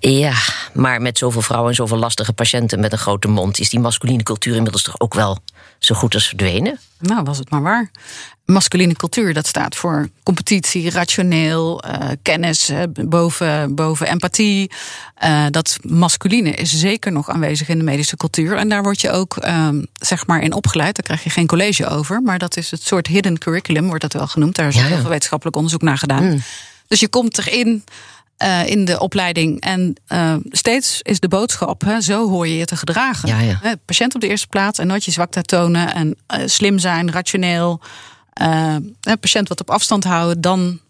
Ja, 0.00 0.32
maar 0.72 1.02
met 1.02 1.18
zoveel 1.18 1.42
vrouwen 1.42 1.70
en 1.70 1.76
zoveel 1.76 1.96
lastige 1.98 2.32
patiënten 2.32 2.80
met 2.80 2.92
een 2.92 2.98
grote 2.98 3.28
mond, 3.28 3.58
is 3.58 3.70
die 3.70 3.80
masculine 3.80 4.22
cultuur 4.22 4.56
inmiddels 4.56 4.82
toch 4.82 5.00
ook 5.00 5.14
wel 5.14 5.38
zo 5.78 5.94
goed 5.94 6.14
als 6.14 6.28
verdwenen? 6.28 6.78
Nou, 6.98 7.22
was 7.22 7.38
het 7.38 7.50
maar 7.50 7.62
waar. 7.62 7.90
Masculine 8.44 8.94
cultuur, 8.94 9.34
dat 9.34 9.46
staat 9.46 9.76
voor 9.76 10.08
competitie, 10.22 10.90
rationeel, 10.90 11.84
uh, 11.86 12.08
kennis, 12.22 12.70
uh, 12.70 12.82
boven, 12.92 13.74
boven 13.74 14.06
empathie. 14.08 14.70
Uh, 15.24 15.46
dat 15.50 15.78
masculine 15.82 16.50
is 16.50 16.78
zeker 16.78 17.12
nog 17.12 17.28
aanwezig 17.28 17.68
in 17.68 17.78
de 17.78 17.84
medische 17.84 18.16
cultuur. 18.16 18.56
En 18.56 18.68
daar 18.68 18.82
word 18.82 19.00
je 19.00 19.10
ook 19.10 19.36
um, 19.46 19.86
zeg 19.92 20.26
maar 20.26 20.40
in 20.40 20.52
opgeleid. 20.52 20.94
Daar 20.94 21.04
krijg 21.04 21.24
je 21.24 21.30
geen 21.30 21.46
college 21.46 21.86
over. 21.86 22.22
Maar 22.22 22.38
dat 22.38 22.56
is 22.56 22.70
het 22.70 22.82
soort 22.82 23.06
hidden 23.06 23.38
curriculum, 23.38 23.86
wordt 23.86 24.02
dat 24.02 24.12
wel 24.12 24.26
genoemd. 24.26 24.56
Daar 24.56 24.68
is 24.68 24.74
Ja, 24.74 24.80
ja. 24.80 24.86
heel 24.86 24.98
veel 24.98 25.08
wetenschappelijk 25.08 25.56
onderzoek 25.56 25.82
naar 25.82 25.98
gedaan. 25.98 26.24
Mm. 26.24 26.42
Dus 26.88 27.00
je 27.00 27.08
komt 27.08 27.38
erin 27.38 27.84
uh, 28.42 28.66
in 28.66 28.84
de 28.84 29.00
opleiding. 29.00 29.60
En 29.60 29.94
uh, 30.08 30.34
steeds 30.50 31.02
is 31.02 31.20
de 31.20 31.28
boodschap, 31.28 31.80
hè, 31.80 32.00
zo 32.00 32.28
hoor 32.28 32.48
je 32.48 32.56
je 32.56 32.64
te 32.64 32.76
gedragen. 32.76 33.28
Ja, 33.28 33.40
ja. 33.40 33.58
Hè, 33.62 33.76
patiënt 33.76 34.14
op 34.14 34.20
de 34.20 34.28
eerste 34.28 34.46
plaats 34.46 34.78
en 34.78 34.86
nooit 34.86 35.04
je 35.04 35.10
zwakte 35.10 35.42
tonen. 35.42 35.94
En 35.94 36.16
uh, 36.36 36.42
slim 36.46 36.78
zijn, 36.78 37.10
rationeel. 37.10 37.80
een 38.32 39.18
patiënt 39.20 39.48
wat 39.48 39.60
op 39.60 39.70
afstand 39.70 40.04
houden, 40.04 40.40
dan 40.40 40.80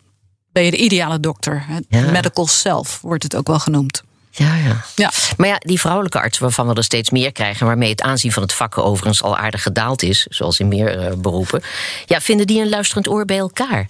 ben 0.53 0.65
je 0.65 0.71
de 0.71 0.77
ideale 0.77 1.21
dokter. 1.21 1.65
Hè. 1.67 1.79
Ja. 1.89 2.11
Medical 2.11 2.47
self 2.47 2.99
wordt 3.01 3.23
het 3.23 3.37
ook 3.37 3.47
wel 3.47 3.59
genoemd. 3.59 4.03
Ja, 4.35 4.57
ja. 4.57 4.85
Ja. 4.95 5.11
Maar 5.37 5.49
ja, 5.49 5.57
die 5.59 5.81
vrouwelijke 5.81 6.21
artsen 6.21 6.43
waarvan 6.43 6.69
we 6.69 6.75
er 6.75 6.85
steeds 6.85 7.11
meer 7.11 7.33
krijgen, 7.33 7.67
waarmee 7.67 7.91
het 7.91 8.03
aanzien 8.03 8.33
van 8.33 8.43
het 8.43 8.53
vak 8.53 8.79
overigens 8.79 9.23
al 9.23 9.37
aardig 9.37 9.63
gedaald 9.63 10.03
is, 10.03 10.27
zoals 10.31 10.61
in 10.61 10.69
meer 10.69 10.99
uh, 10.99 11.17
beroepen, 11.17 11.63
ja, 12.07 12.21
vinden 12.21 12.47
die 12.47 12.61
een 12.61 12.69
luisterend 12.69 13.09
oor 13.09 13.25
bij 13.25 13.39
elkaar? 13.39 13.89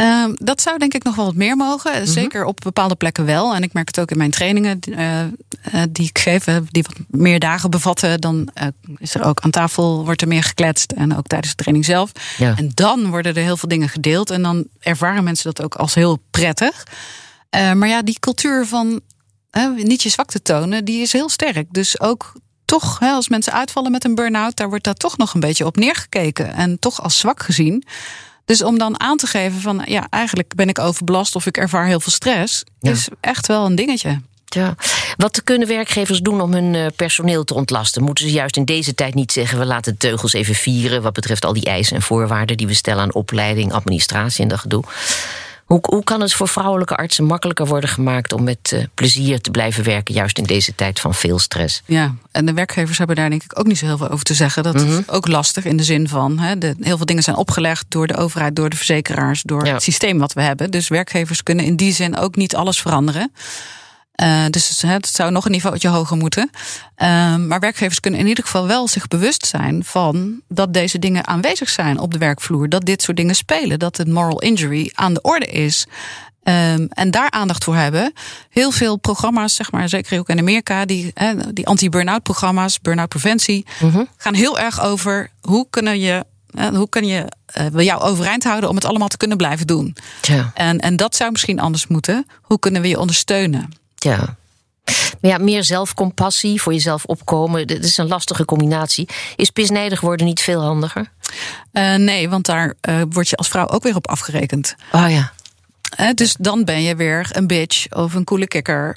Uh, 0.00 0.24
dat 0.34 0.60
zou 0.60 0.78
denk 0.78 0.94
ik 0.94 1.02
nog 1.02 1.16
wel 1.16 1.24
wat 1.24 1.34
meer 1.34 1.56
mogen. 1.56 1.92
-hmm. 1.92 2.06
Zeker 2.06 2.44
op 2.44 2.60
bepaalde 2.62 2.94
plekken 2.94 3.24
wel. 3.24 3.54
En 3.54 3.62
ik 3.62 3.72
merk 3.72 3.86
het 3.86 4.00
ook 4.00 4.10
in 4.10 4.16
mijn 4.16 4.30
trainingen 4.30 4.78
uh, 4.88 5.20
uh, 5.20 5.82
die 5.90 6.08
ik 6.08 6.18
geef, 6.18 6.44
die 6.70 6.82
wat 6.82 6.96
meer 7.08 7.38
dagen 7.38 7.70
bevatten. 7.70 8.20
Dan 8.20 8.50
eh, 8.54 8.66
is 8.98 9.14
er 9.14 9.24
ook 9.24 9.40
aan 9.40 9.50
tafel 9.50 10.04
wordt 10.04 10.22
er 10.22 10.28
meer 10.28 10.42
gekletst. 10.42 10.92
En 10.92 11.16
ook 11.16 11.26
tijdens 11.26 11.50
de 11.50 11.62
training 11.62 11.84
zelf. 11.84 12.12
Ja. 12.38 12.54
En 12.56 12.70
dan 12.74 13.10
worden 13.10 13.34
er 13.34 13.42
heel 13.42 13.56
veel 13.56 13.68
dingen 13.68 13.88
gedeeld. 13.88 14.30
En 14.30 14.42
dan 14.42 14.66
ervaren 14.80 15.24
mensen 15.24 15.54
dat 15.54 15.64
ook 15.64 15.74
als 15.74 15.94
heel 15.94 16.18
prettig. 16.30 16.84
Eh, 17.50 17.72
maar 17.72 17.88
ja, 17.88 18.02
die 18.02 18.18
cultuur 18.20 18.66
van 18.66 19.00
niet 19.76 20.02
je 20.02 20.08
zwakte 20.08 20.42
tonen, 20.42 20.84
die 20.84 21.02
is 21.02 21.12
heel 21.12 21.28
sterk. 21.28 21.66
Dus 21.70 22.00
ook 22.00 22.32
toch, 22.64 23.00
als 23.00 23.28
mensen 23.28 23.52
uitvallen 23.52 23.90
met 23.90 24.04
een 24.04 24.14
burn-out, 24.14 24.56
daar 24.56 24.68
wordt 24.68 24.84
daar 24.84 24.94
toch 24.94 25.16
nog 25.16 25.34
een 25.34 25.40
beetje 25.40 25.66
op 25.66 25.76
neergekeken. 25.76 26.54
En 26.54 26.78
toch 26.78 27.02
als 27.02 27.18
zwak 27.18 27.42
gezien. 27.42 27.84
Dus 28.44 28.62
om 28.62 28.78
dan 28.78 29.00
aan 29.00 29.16
te 29.16 29.26
geven 29.26 29.60
van 29.60 29.82
ja, 29.86 30.06
eigenlijk 30.10 30.54
ben 30.54 30.68
ik 30.68 30.78
overbelast 30.78 31.36
of 31.36 31.46
ik 31.46 31.56
ervaar 31.56 31.86
heel 31.86 32.00
veel 32.00 32.12
stress, 32.12 32.64
Ja. 32.80 32.90
is 32.90 33.08
echt 33.20 33.46
wel 33.46 33.66
een 33.66 33.74
dingetje. 33.74 34.20
Ja. 34.44 34.74
Wat 35.16 35.44
kunnen 35.44 35.68
werkgevers 35.68 36.20
doen 36.20 36.40
om 36.40 36.52
hun 36.52 36.74
uh, 36.74 36.86
personeel 36.96 37.44
te 37.44 37.54
ontlasten? 37.54 38.02
Moeten 38.02 38.24
ze 38.24 38.32
juist 38.32 38.56
in 38.56 38.64
deze 38.64 38.94
tijd 38.94 39.14
niet 39.14 39.32
zeggen: 39.32 39.58
we 39.58 39.64
laten 39.64 39.92
de 39.92 39.98
teugels 39.98 40.32
even 40.32 40.54
vieren. 40.54 41.02
wat 41.02 41.12
betreft 41.12 41.44
al 41.44 41.52
die 41.52 41.64
eisen 41.64 41.96
en 41.96 42.02
voorwaarden 42.02 42.56
die 42.56 42.66
we 42.66 42.74
stellen 42.74 43.02
aan 43.02 43.14
opleiding, 43.14 43.72
administratie 43.72 44.42
en 44.42 44.48
dat 44.48 44.58
gedoe? 44.58 44.84
Hoe, 45.74 45.82
hoe 45.86 46.04
kan 46.04 46.20
het 46.20 46.32
voor 46.34 46.48
vrouwelijke 46.48 46.96
artsen 46.96 47.24
makkelijker 47.24 47.66
worden 47.66 47.88
gemaakt 47.90 48.32
om 48.32 48.42
met 48.42 48.70
uh, 48.74 48.84
plezier 48.94 49.40
te 49.40 49.50
blijven 49.50 49.84
werken, 49.84 50.14
juist 50.14 50.38
in 50.38 50.44
deze 50.44 50.74
tijd 50.74 51.00
van 51.00 51.14
veel 51.14 51.38
stress? 51.38 51.82
Ja, 51.86 52.14
en 52.30 52.46
de 52.46 52.52
werkgevers 52.52 52.98
hebben 52.98 53.16
daar 53.16 53.30
denk 53.30 53.42
ik 53.42 53.58
ook 53.58 53.66
niet 53.66 53.78
zo 53.78 53.86
heel 53.86 53.96
veel 53.96 54.08
over 54.10 54.24
te 54.24 54.34
zeggen. 54.34 54.62
Dat 54.62 54.74
Mhm. 54.74 54.98
is 54.98 55.08
ook 55.08 55.28
lastig 55.28 55.64
in 55.64 55.76
de 55.76 55.82
zin 55.82 56.08
van 56.08 56.36
de, 56.58 56.74
heel 56.80 56.96
veel 56.96 57.06
dingen 57.06 57.22
zijn 57.22 57.36
opgelegd 57.36 57.84
door 57.88 58.06
de 58.06 58.16
overheid, 58.16 58.56
door 58.56 58.70
de 58.70 58.76
verzekeraars, 58.76 59.42
door 59.42 59.66
Ja. 59.66 59.72
het 59.72 59.82
systeem 59.82 60.18
wat 60.18 60.32
we 60.32 60.42
hebben. 60.42 60.70
Dus 60.70 60.88
werkgevers 60.88 61.42
kunnen 61.42 61.64
in 61.64 61.76
die 61.76 61.92
zin 61.92 62.16
ook 62.16 62.36
niet 62.36 62.56
alles 62.56 62.80
veranderen. 62.80 63.32
Uh, 64.22 64.44
dus 64.50 64.82
het, 64.82 65.06
zou 65.06 65.30
nog 65.30 65.44
een 65.44 65.50
niveautje 65.50 65.88
hoger 65.88 66.16
moeten. 66.16 66.50
Uh, 66.52 67.36
maar 67.36 67.60
werkgevers 67.60 68.00
kunnen 68.00 68.20
in 68.20 68.26
ieder 68.26 68.44
geval 68.44 68.66
wel 68.66 68.88
zich 68.88 69.08
bewust 69.08 69.46
zijn 69.46 69.84
van 69.84 70.40
dat 70.48 70.74
deze 70.74 70.98
dingen 70.98 71.26
aanwezig 71.26 71.68
zijn 71.68 71.98
op 71.98 72.12
de 72.12 72.18
werkvloer. 72.18 72.68
Dat 72.68 72.84
dit 72.84 73.02
soort 73.02 73.16
dingen 73.16 73.34
spelen. 73.34 73.78
Dat 73.78 73.96
het 73.96 74.08
moral 74.08 74.40
injury 74.40 74.90
aan 74.94 75.14
de 75.14 75.22
orde 75.22 75.46
is. 75.46 75.86
Um, 76.44 76.86
en 76.88 77.10
daar 77.10 77.30
aandacht 77.30 77.64
voor 77.64 77.76
hebben. 77.76 78.12
Heel 78.50 78.70
veel 78.70 78.96
programma's, 78.96 79.54
zeg 79.54 79.72
maar, 79.72 79.88
zeker 79.88 80.18
ook 80.18 80.28
in 80.28 80.38
Amerika, 80.38 80.84
die, 80.84 81.10
eh, 81.14 81.30
die 81.52 81.66
anti-burn-out 81.66 82.22
programma's, 82.22 82.80
burn-out 82.80 83.08
preventie, 83.08 83.66
Mhm. 83.80 84.04
gaan 84.16 84.34
heel 84.34 84.58
erg 84.58 84.80
over 84.80 85.30
hoe 85.40 85.66
kunnen 85.70 86.00
je, 86.00 86.24
eh, 86.50 86.68
hoe 86.68 86.88
kun 86.88 87.06
je 87.06 87.26
uh, 87.74 87.84
jou 87.84 88.00
overeind 88.02 88.44
houden 88.44 88.68
om 88.68 88.74
het 88.74 88.84
allemaal 88.84 89.08
te 89.08 89.16
kunnen 89.16 89.36
blijven 89.36 89.66
doen. 89.66 89.96
Ja. 90.22 90.50
En, 90.54 90.78
en 90.78 90.96
dat 90.96 91.16
zou 91.16 91.30
misschien 91.30 91.60
anders 91.60 91.86
moeten. 91.86 92.26
Hoe 92.42 92.58
kunnen 92.58 92.82
we 92.82 92.88
je 92.88 92.98
ondersteunen? 93.00 93.82
Ja. 94.04 94.36
Maar 95.20 95.30
ja, 95.30 95.38
meer 95.38 95.64
zelfcompassie, 95.64 96.62
voor 96.62 96.72
jezelf 96.72 97.04
opkomen. 97.04 97.66
Dat 97.66 97.84
is 97.84 97.96
een 97.96 98.08
lastige 98.08 98.44
combinatie. 98.44 99.08
Is 99.36 99.50
pisnijdig 99.50 100.00
worden 100.00 100.26
niet 100.26 100.40
veel 100.40 100.62
handiger? 100.62 101.10
Uh, 101.72 101.94
nee, 101.94 102.28
want 102.28 102.46
daar 102.46 102.74
uh, 102.88 103.02
word 103.10 103.28
je 103.28 103.36
als 103.36 103.48
vrouw 103.48 103.68
ook 103.68 103.82
weer 103.82 103.96
op 103.96 104.08
afgerekend. 104.08 104.74
Oh 104.92 105.10
ja. 105.10 105.32
Uh, 106.00 106.10
dus 106.14 106.36
dan 106.38 106.64
ben 106.64 106.82
je 106.82 106.96
weer 106.96 107.28
een 107.30 107.46
bitch 107.46 107.86
of 107.90 108.14
een 108.14 108.24
coole 108.24 108.46
kikker. 108.46 108.96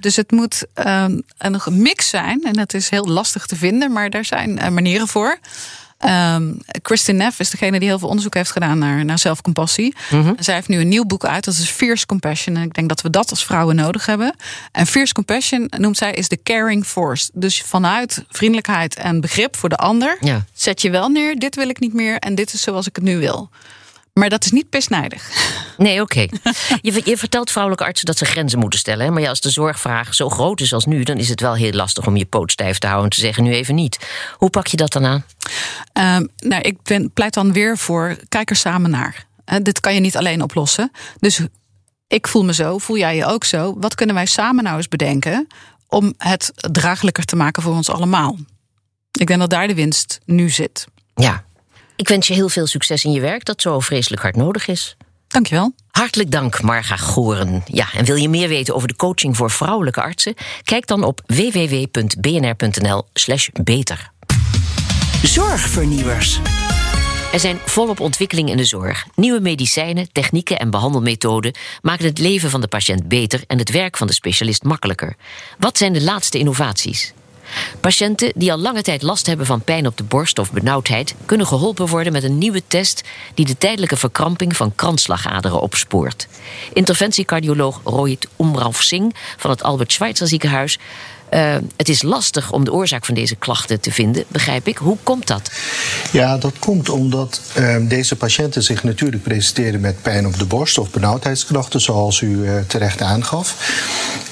Dus 0.00 0.16
het 0.16 0.30
moet 0.30 0.66
um, 0.86 1.22
een 1.38 1.60
mix 1.68 2.08
zijn. 2.08 2.42
En 2.42 2.52
dat 2.52 2.74
is 2.74 2.88
heel 2.88 3.08
lastig 3.08 3.46
te 3.46 3.56
vinden, 3.56 3.92
maar 3.92 4.10
daar 4.10 4.24
zijn 4.24 4.74
manieren 4.74 5.08
voor. 5.08 5.38
Um, 6.04 6.58
Kristin 6.82 7.16
Neff 7.16 7.40
is 7.40 7.50
degene 7.50 7.78
die 7.78 7.88
heel 7.88 7.98
veel 7.98 8.08
onderzoek 8.08 8.34
heeft 8.34 8.50
gedaan 8.50 8.78
naar, 8.78 9.04
naar 9.04 9.18
zelfcompassie. 9.18 9.94
Mhm. 10.10 10.16
Mm 10.16 10.22
-hmm. 10.24 10.34
Zij 10.38 10.54
heeft 10.54 10.68
nu 10.68 10.80
een 10.80 10.88
nieuw 10.88 11.04
boek 11.04 11.24
uit, 11.24 11.44
dat 11.44 11.54
is 11.54 11.68
Fierce 11.70 12.06
Compassion. 12.06 12.56
En 12.56 12.62
ik 12.62 12.74
denk 12.74 12.88
dat 12.88 13.00
we 13.00 13.10
dat 13.10 13.30
als 13.30 13.44
vrouwen 13.44 13.76
nodig 13.76 14.06
hebben. 14.06 14.34
En 14.72 14.86
Fierce 14.86 15.12
Compassion 15.12 15.70
noemt 15.78 15.96
zij 15.96 16.12
is 16.12 16.28
de 16.28 16.38
caring 16.42 16.84
force. 16.86 17.30
Dus 17.34 17.62
vanuit 17.62 18.24
vriendelijkheid 18.30 18.94
en 18.94 19.20
begrip 19.20 19.56
voor 19.56 19.68
de 19.68 19.76
ander 19.76 20.16
Ja. 20.20 20.44
zet 20.54 20.82
je 20.82 20.90
wel 20.90 21.08
neer, 21.08 21.38
dit 21.38 21.54
wil 21.54 21.68
ik 21.68 21.80
niet 21.80 21.92
meer 21.94 22.18
en 22.18 22.34
dit 22.34 22.52
is 22.52 22.62
zoals 22.62 22.86
ik 22.86 22.96
het 22.96 23.04
nu 23.04 23.18
wil. 23.18 23.50
Maar 24.18 24.28
dat 24.28 24.44
is 24.44 24.50
niet 24.50 24.68
pisnijdig. 24.68 25.30
Nee, 25.76 26.00
oké. 26.00 26.20
je, 26.80 27.00
je 27.04 27.16
vertelt 27.16 27.50
vrouwelijke 27.50 27.86
artsen 27.86 28.06
dat 28.06 28.18
ze 28.18 28.24
grenzen 28.24 28.58
moeten 28.58 28.78
stellen. 28.78 29.04
Hè? 29.04 29.10
Maar 29.10 29.22
ja, 29.22 29.28
als 29.28 29.40
de 29.40 29.50
zorgvraag 29.50 30.14
zo 30.14 30.28
groot 30.28 30.60
is 30.60 30.72
als 30.72 30.84
nu, 30.84 31.02
dan 31.02 31.16
is 31.16 31.28
het 31.28 31.40
wel 31.40 31.54
heel 31.54 31.72
lastig 31.72 32.06
om 32.06 32.16
je 32.16 32.24
poot 32.24 32.52
stijf 32.52 32.78
te 32.78 32.86
houden 32.86 33.10
en 33.10 33.16
te 33.16 33.20
zeggen 33.20 33.42
nu 33.42 33.52
even 33.52 33.74
niet. 33.74 33.98
Hoe 34.32 34.50
pak 34.50 34.66
je 34.66 34.76
dat 34.76 34.92
dan 34.92 35.04
aan? 35.04 35.24
Um, 36.20 36.28
nou, 36.36 36.62
ik 36.62 36.82
ben, 36.82 37.10
pleit 37.12 37.34
dan 37.34 37.52
weer 37.52 37.78
voor 37.78 38.16
kijk 38.28 38.50
er 38.50 38.56
samen 38.56 38.90
naar. 38.90 39.26
Uh, 39.52 39.58
dit 39.62 39.80
kan 39.80 39.94
je 39.94 40.00
niet 40.00 40.16
alleen 40.16 40.42
oplossen. 40.42 40.90
Dus 41.18 41.40
ik 42.06 42.28
voel 42.28 42.44
me 42.44 42.54
zo, 42.54 42.78
voel 42.78 42.98
jij 42.98 43.16
je 43.16 43.24
ook 43.24 43.44
zo. 43.44 43.74
Wat 43.78 43.94
kunnen 43.94 44.14
wij 44.14 44.26
samen 44.26 44.64
nou 44.64 44.76
eens 44.76 44.88
bedenken 44.88 45.46
om 45.88 46.14
het 46.18 46.52
draaglijker 46.54 47.24
te 47.24 47.36
maken 47.36 47.62
voor 47.62 47.74
ons 47.74 47.90
allemaal? 47.90 48.36
Ik 49.18 49.26
denk 49.26 49.40
dat 49.40 49.50
daar 49.50 49.68
de 49.68 49.74
winst 49.74 50.20
nu 50.24 50.50
zit. 50.50 50.86
Ja. 51.14 51.45
Ik 51.96 52.08
wens 52.08 52.26
je 52.26 52.34
heel 52.34 52.48
veel 52.48 52.66
succes 52.66 53.04
in 53.04 53.12
je 53.12 53.20
werk, 53.20 53.44
dat 53.44 53.62
zo 53.62 53.80
vreselijk 53.80 54.22
hard 54.22 54.36
nodig 54.36 54.68
is. 54.68 54.96
Dankjewel. 55.28 55.74
Hartelijk 55.90 56.30
dank, 56.30 56.62
Marga 56.62 56.96
Goren. 56.96 57.62
Ja, 57.66 57.86
en 57.94 58.04
wil 58.04 58.16
je 58.16 58.28
meer 58.28 58.48
weten 58.48 58.74
over 58.74 58.88
de 58.88 58.96
coaching 58.96 59.36
voor 59.36 59.50
vrouwelijke 59.50 60.02
artsen? 60.02 60.34
Kijk 60.62 60.86
dan 60.86 61.04
op 61.04 61.20
www.bnr.nl/slash 61.26 63.48
beter. 63.62 64.10
Zorgvernieuwers. 65.22 66.40
Er 67.32 67.40
zijn 67.40 67.58
volop 67.64 68.00
ontwikkelingen 68.00 68.50
in 68.50 68.56
de 68.56 68.64
zorg. 68.64 69.06
Nieuwe 69.14 69.40
medicijnen, 69.40 70.12
technieken 70.12 70.58
en 70.58 70.70
behandelmethoden 70.70 71.54
maken 71.82 72.04
het 72.04 72.18
leven 72.18 72.50
van 72.50 72.60
de 72.60 72.68
patiënt 72.68 73.08
beter 73.08 73.44
en 73.46 73.58
het 73.58 73.70
werk 73.70 73.96
van 73.96 74.06
de 74.06 74.12
specialist 74.12 74.62
makkelijker. 74.62 75.16
Wat 75.58 75.78
zijn 75.78 75.92
de 75.92 76.02
laatste 76.02 76.38
innovaties? 76.38 77.12
Patiënten 77.80 78.32
die 78.34 78.52
al 78.52 78.58
lange 78.58 78.82
tijd 78.82 79.02
last 79.02 79.26
hebben 79.26 79.46
van 79.46 79.60
pijn 79.60 79.86
op 79.86 79.96
de 79.96 80.04
borst 80.04 80.38
of 80.38 80.52
benauwdheid, 80.52 81.14
kunnen 81.24 81.46
geholpen 81.46 81.86
worden 81.86 82.12
met 82.12 82.22
een 82.22 82.38
nieuwe 82.38 82.62
test 82.66 83.02
die 83.34 83.46
de 83.46 83.58
tijdelijke 83.58 83.96
verkramping 83.96 84.56
van 84.56 84.74
kransslagaderen 84.74 85.60
opspoort. 85.60 86.28
Interventiecardioloog 86.72 87.80
Rohit 87.84 88.28
Umrav 88.40 88.80
Singh 88.80 89.16
van 89.36 89.50
het 89.50 89.62
Albert 89.62 89.92
Schweitzer 89.92 90.26
ziekenhuis. 90.26 90.78
Uh, 91.30 91.56
het 91.76 91.88
is 91.88 92.02
lastig 92.02 92.52
om 92.52 92.64
de 92.64 92.72
oorzaak 92.72 93.04
van 93.04 93.14
deze 93.14 93.36
klachten 93.36 93.80
te 93.80 93.92
vinden, 93.92 94.24
begrijp 94.28 94.66
ik. 94.66 94.76
Hoe 94.76 94.96
komt 95.02 95.26
dat? 95.26 95.50
Ja, 96.12 96.38
dat 96.38 96.58
komt 96.58 96.88
omdat 96.88 97.40
uh, 97.58 97.76
deze 97.88 98.16
patiënten 98.16 98.62
zich 98.62 98.84
natuurlijk 98.84 99.22
presenteren 99.22 99.80
met 99.80 100.02
pijn 100.02 100.26
op 100.26 100.38
de 100.38 100.44
borst 100.44 100.78
of 100.78 100.90
benauwdheidsklachten, 100.90 101.80
zoals 101.80 102.20
u 102.20 102.28
uh, 102.28 102.58
terecht 102.66 103.02
aangaf. 103.02 103.56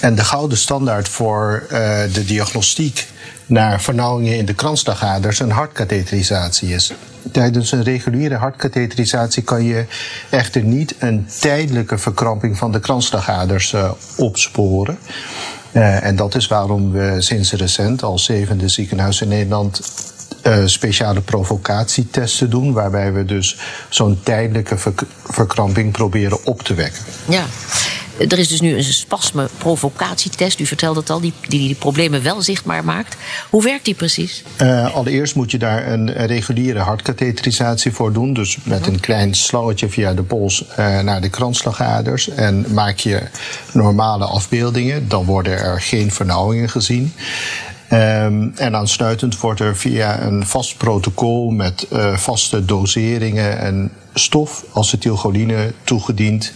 En 0.00 0.14
de 0.14 0.24
gouden 0.24 0.58
standaard 0.58 1.08
voor 1.08 1.62
uh, 1.64 1.70
de 2.12 2.24
diagnostiek 2.24 3.06
naar 3.46 3.80
vernauwingen 3.80 4.36
in 4.36 4.44
de 4.44 4.54
kransslagaders 4.54 5.40
een 5.40 5.50
hartkatheterisatie 5.50 6.74
is. 6.74 6.92
Tijdens 7.32 7.72
een 7.72 7.82
reguliere 7.82 8.36
hartkatheterisatie 8.36 9.42
kan 9.42 9.64
je 9.64 9.84
echter 10.30 10.62
niet 10.62 10.94
een 10.98 11.26
tijdelijke 11.40 11.98
verkramping 11.98 12.58
van 12.58 12.72
de 12.72 12.80
kransslagaders 12.80 13.72
uh, 13.72 13.90
opsporen. 14.16 14.98
Uh, 15.74 16.04
en 16.04 16.16
dat 16.16 16.34
is 16.34 16.46
waarom 16.46 16.92
we 16.92 17.16
sinds 17.18 17.52
recent 17.52 18.02
als 18.02 18.24
zevende 18.24 18.68
ziekenhuis 18.68 19.20
in 19.20 19.28
Nederland 19.28 19.80
uh, 20.46 20.56
speciale 20.64 21.20
provocatietesten 21.20 22.50
doen, 22.50 22.72
waarbij 22.72 23.12
we 23.12 23.24
dus 23.24 23.56
zo'n 23.88 24.20
tijdelijke 24.22 24.76
verkramping 25.24 25.92
proberen 25.92 26.44
op 26.44 26.62
te 26.62 26.74
wekken. 26.74 27.02
Ja. 27.28 27.44
Er 28.18 28.38
is 28.38 28.48
dus 28.48 28.60
nu 28.60 28.76
een 28.76 28.84
spasme-provocatietest. 28.84 30.60
U 30.60 30.66
vertelde 30.66 31.00
het 31.00 31.10
al, 31.10 31.20
die, 31.20 31.32
die 31.48 31.58
die 31.58 31.74
problemen 31.74 32.22
wel 32.22 32.42
zichtbaar 32.42 32.84
maakt. 32.84 33.16
Hoe 33.50 33.62
werkt 33.62 33.84
die 33.84 33.94
precies? 33.94 34.42
Uh, 34.62 34.94
allereerst 34.94 35.34
moet 35.34 35.50
je 35.50 35.58
daar 35.58 35.92
een, 35.92 36.12
reguliere 36.12 36.78
hartkatheterisatie 36.78 37.92
voor 37.92 38.12
doen. 38.12 38.34
Dus 38.34 38.58
met 38.62 38.86
een 38.86 39.00
klein 39.00 39.34
slangetje 39.34 39.88
via 39.88 40.14
de 40.14 40.22
pols 40.22 40.64
uh, 40.78 41.00
naar 41.00 41.20
de 41.20 41.28
kransslagaders. 41.28 42.28
En 42.28 42.66
maak 42.72 42.98
je 42.98 43.22
normale 43.72 44.24
afbeeldingen. 44.24 45.08
Dan 45.08 45.24
worden 45.24 45.58
er 45.58 45.80
geen 45.80 46.12
vernauwingen 46.12 46.68
gezien. 46.68 47.12
Um, 47.92 48.52
en 48.56 48.76
aansluitend 48.76 49.40
wordt 49.40 49.60
er 49.60 49.76
via 49.76 50.22
een 50.22 50.46
vast 50.46 50.76
protocol 50.76 51.50
met 51.50 51.86
uh, 51.92 52.16
vaste 52.16 52.64
doseringen 52.64 53.58
en 53.58 53.92
stof, 54.14 54.64
acetylcholine, 54.72 55.72
toegediend. 55.84 56.52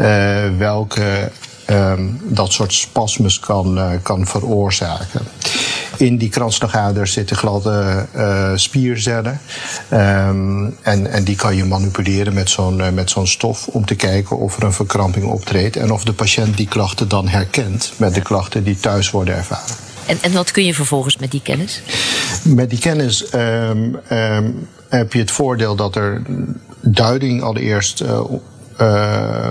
Uh, 0.00 0.58
welke 0.58 1.30
um, 1.70 2.20
dat 2.22 2.52
soort 2.52 2.72
spasmes 2.72 3.40
kan, 3.40 3.78
uh, 3.78 3.90
kan 4.02 4.26
veroorzaken. 4.26 5.20
In 5.96 6.16
die 6.16 6.28
kransslagaders 6.28 7.12
zitten 7.12 7.36
gladde 7.36 8.06
uh, 8.16 8.50
spiercellen. 8.54 9.40
Um, 9.92 10.76
en, 10.82 11.06
en 11.06 11.24
die 11.24 11.36
kan 11.36 11.56
je 11.56 11.64
manipuleren 11.64 12.34
met 12.34 12.50
zo'n 12.50 12.78
uh, 12.78 12.88
met 12.88 13.10
zo'n 13.10 13.26
stof 13.26 13.66
om 13.66 13.84
te 13.84 13.94
kijken 13.94 14.38
of 14.38 14.56
er 14.56 14.62
een 14.62 14.72
verkramping 14.72 15.24
optreedt 15.24 15.76
en 15.76 15.92
of 15.92 16.04
de 16.04 16.12
patiënt 16.12 16.56
die 16.56 16.68
klachten 16.68 17.08
dan 17.08 17.28
herkent 17.28 17.92
met 17.96 18.14
de 18.14 18.22
klachten 18.22 18.64
die 18.64 18.76
thuis 18.76 19.10
worden 19.10 19.36
ervaren. 19.36 19.76
En, 20.06 20.18
en 20.20 20.32
wat 20.32 20.50
kun 20.50 20.64
je 20.64 20.74
vervolgens 20.74 21.16
met 21.16 21.30
die 21.30 21.42
kennis? 21.42 21.82
Met 22.44 22.70
die 22.70 22.78
kennis 22.78 23.32
um, 23.34 24.00
heb 24.88 25.12
je 25.12 25.18
het 25.18 25.30
voordeel 25.30 25.76
dat 25.76 25.96
er 25.96 26.22
duiding 26.80 27.42
allereerst 27.42 28.02
uh, 28.02 29.50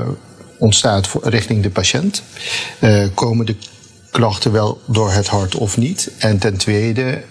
ontstaat 0.59 1.09
richting 1.23 1.63
de 1.63 1.69
patiënt. 1.69 2.23
Uh, 2.79 3.05
komen 3.13 3.45
de 3.45 3.55
klachten 4.11 4.51
wel 4.51 4.81
door 4.85 5.11
het 5.11 5.27
hart 5.27 5.55
of 5.55 5.77
niet? 5.77 6.11
En 6.17 6.37
ten 6.37 6.57
tweede. 6.57 7.21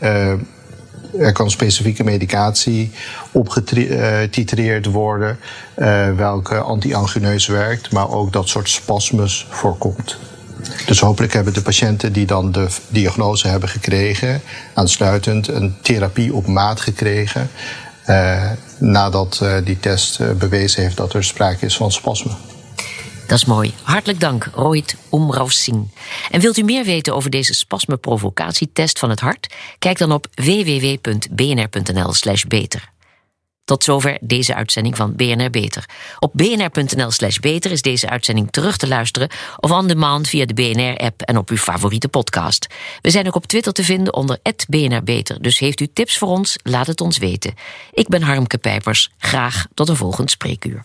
Er 1.19 1.33
kan 1.33 1.51
specifieke 1.51 2.05
medicatie 2.05 2.91
opgetitreerd 3.33 4.87
worden, 4.87 5.39
uh, 5.77 6.15
welke 6.17 6.59
anti-angineus 6.59 7.47
werkt, 7.47 7.93
maar 7.93 8.11
ook 8.11 8.33
dat 8.33 8.49
soort 8.49 8.69
spasmes 8.69 9.47
voorkomt. 9.51 10.19
Dus 10.87 11.01
hopelijk 11.01 11.33
hebben 11.33 11.53
de 11.53 11.63
patiënten 11.63 12.13
die 12.13 12.27
dan 12.27 12.53
de 12.53 12.67
diagnose 12.89 13.49
hebben 13.49 13.69
gekregen, 13.69 14.41
aansluitend 14.75 15.49
een 15.49 15.77
therapie 15.83 16.35
op 16.35 16.47
maat 16.47 16.81
gekregen, 16.81 17.51
nadat 18.79 19.45
die 19.65 19.81
test 19.81 20.39
bewezen 20.39 20.83
heeft 20.83 20.97
dat 20.97 21.13
er 21.13 21.25
sprake 21.25 21.67
is 21.67 21.77
van 21.77 21.93
spasme. 21.93 22.31
Dat 23.29 23.39
is 23.39 23.45
mooi. 23.45 23.75
Hartelijk 23.83 24.21
dank, 24.21 24.49
Rohit 24.55 24.97
Omrav 25.09 25.51
Singh. 25.51 25.89
En 26.31 26.41
wilt 26.41 26.57
u 26.57 26.63
meer 26.63 26.85
weten 26.85 27.15
over 27.15 27.31
deze 27.31 27.55
spasme-provocatietest 27.55 28.99
van 28.99 29.11
het 29.11 29.21
hart? 29.21 29.55
Kijk 29.79 29.99
dan 29.99 30.13
op 30.13 30.27
www.bnr.nl/slash 30.35 32.43
beter. 32.43 32.91
Tot 33.65 33.85
zover 33.85 34.19
deze 34.21 34.55
uitzending 34.55 34.97
van 34.97 35.17
BNR 35.17 35.51
Beter. 35.51 35.85
Op 36.19 36.33
bnr.nl/slash 36.35 37.39
beter 37.39 37.71
is 37.71 37.83
deze 37.83 38.09
uitzending 38.09 38.51
terug 38.51 38.77
te 38.77 38.89
luisteren 38.89 39.29
of 39.57 39.71
on 39.71 39.87
demand 39.87 40.29
via 40.29 40.47
de 40.47 40.55
BNR-app 40.55 41.23
en 41.23 41.37
op 41.37 41.51
uw 41.51 41.57
favoriete 41.57 42.09
podcast. 42.09 42.67
We 43.01 43.11
zijn 43.11 43.27
ook 43.27 43.35
op 43.35 43.47
Twitter 43.47 43.73
te 43.73 43.85
vinden 43.85 44.15
onder 44.15 44.39
BNR 44.69 45.03
Beter. 45.03 45.43
Dus 45.43 45.59
heeft 45.59 45.81
u 45.81 45.89
tips 45.93 46.19
voor 46.19 46.29
ons? 46.29 46.57
Laat 46.63 46.87
het 46.87 47.01
ons 47.01 47.19
weten. 47.19 47.55
Ik 47.93 48.09
ben 48.09 48.23
Harmke 48.23 48.59
Pijpers. 48.59 49.11
Graag 49.19 49.67
tot 49.75 49.89
een 49.89 49.97
volgend 49.97 50.31
spreekuur. 50.31 50.85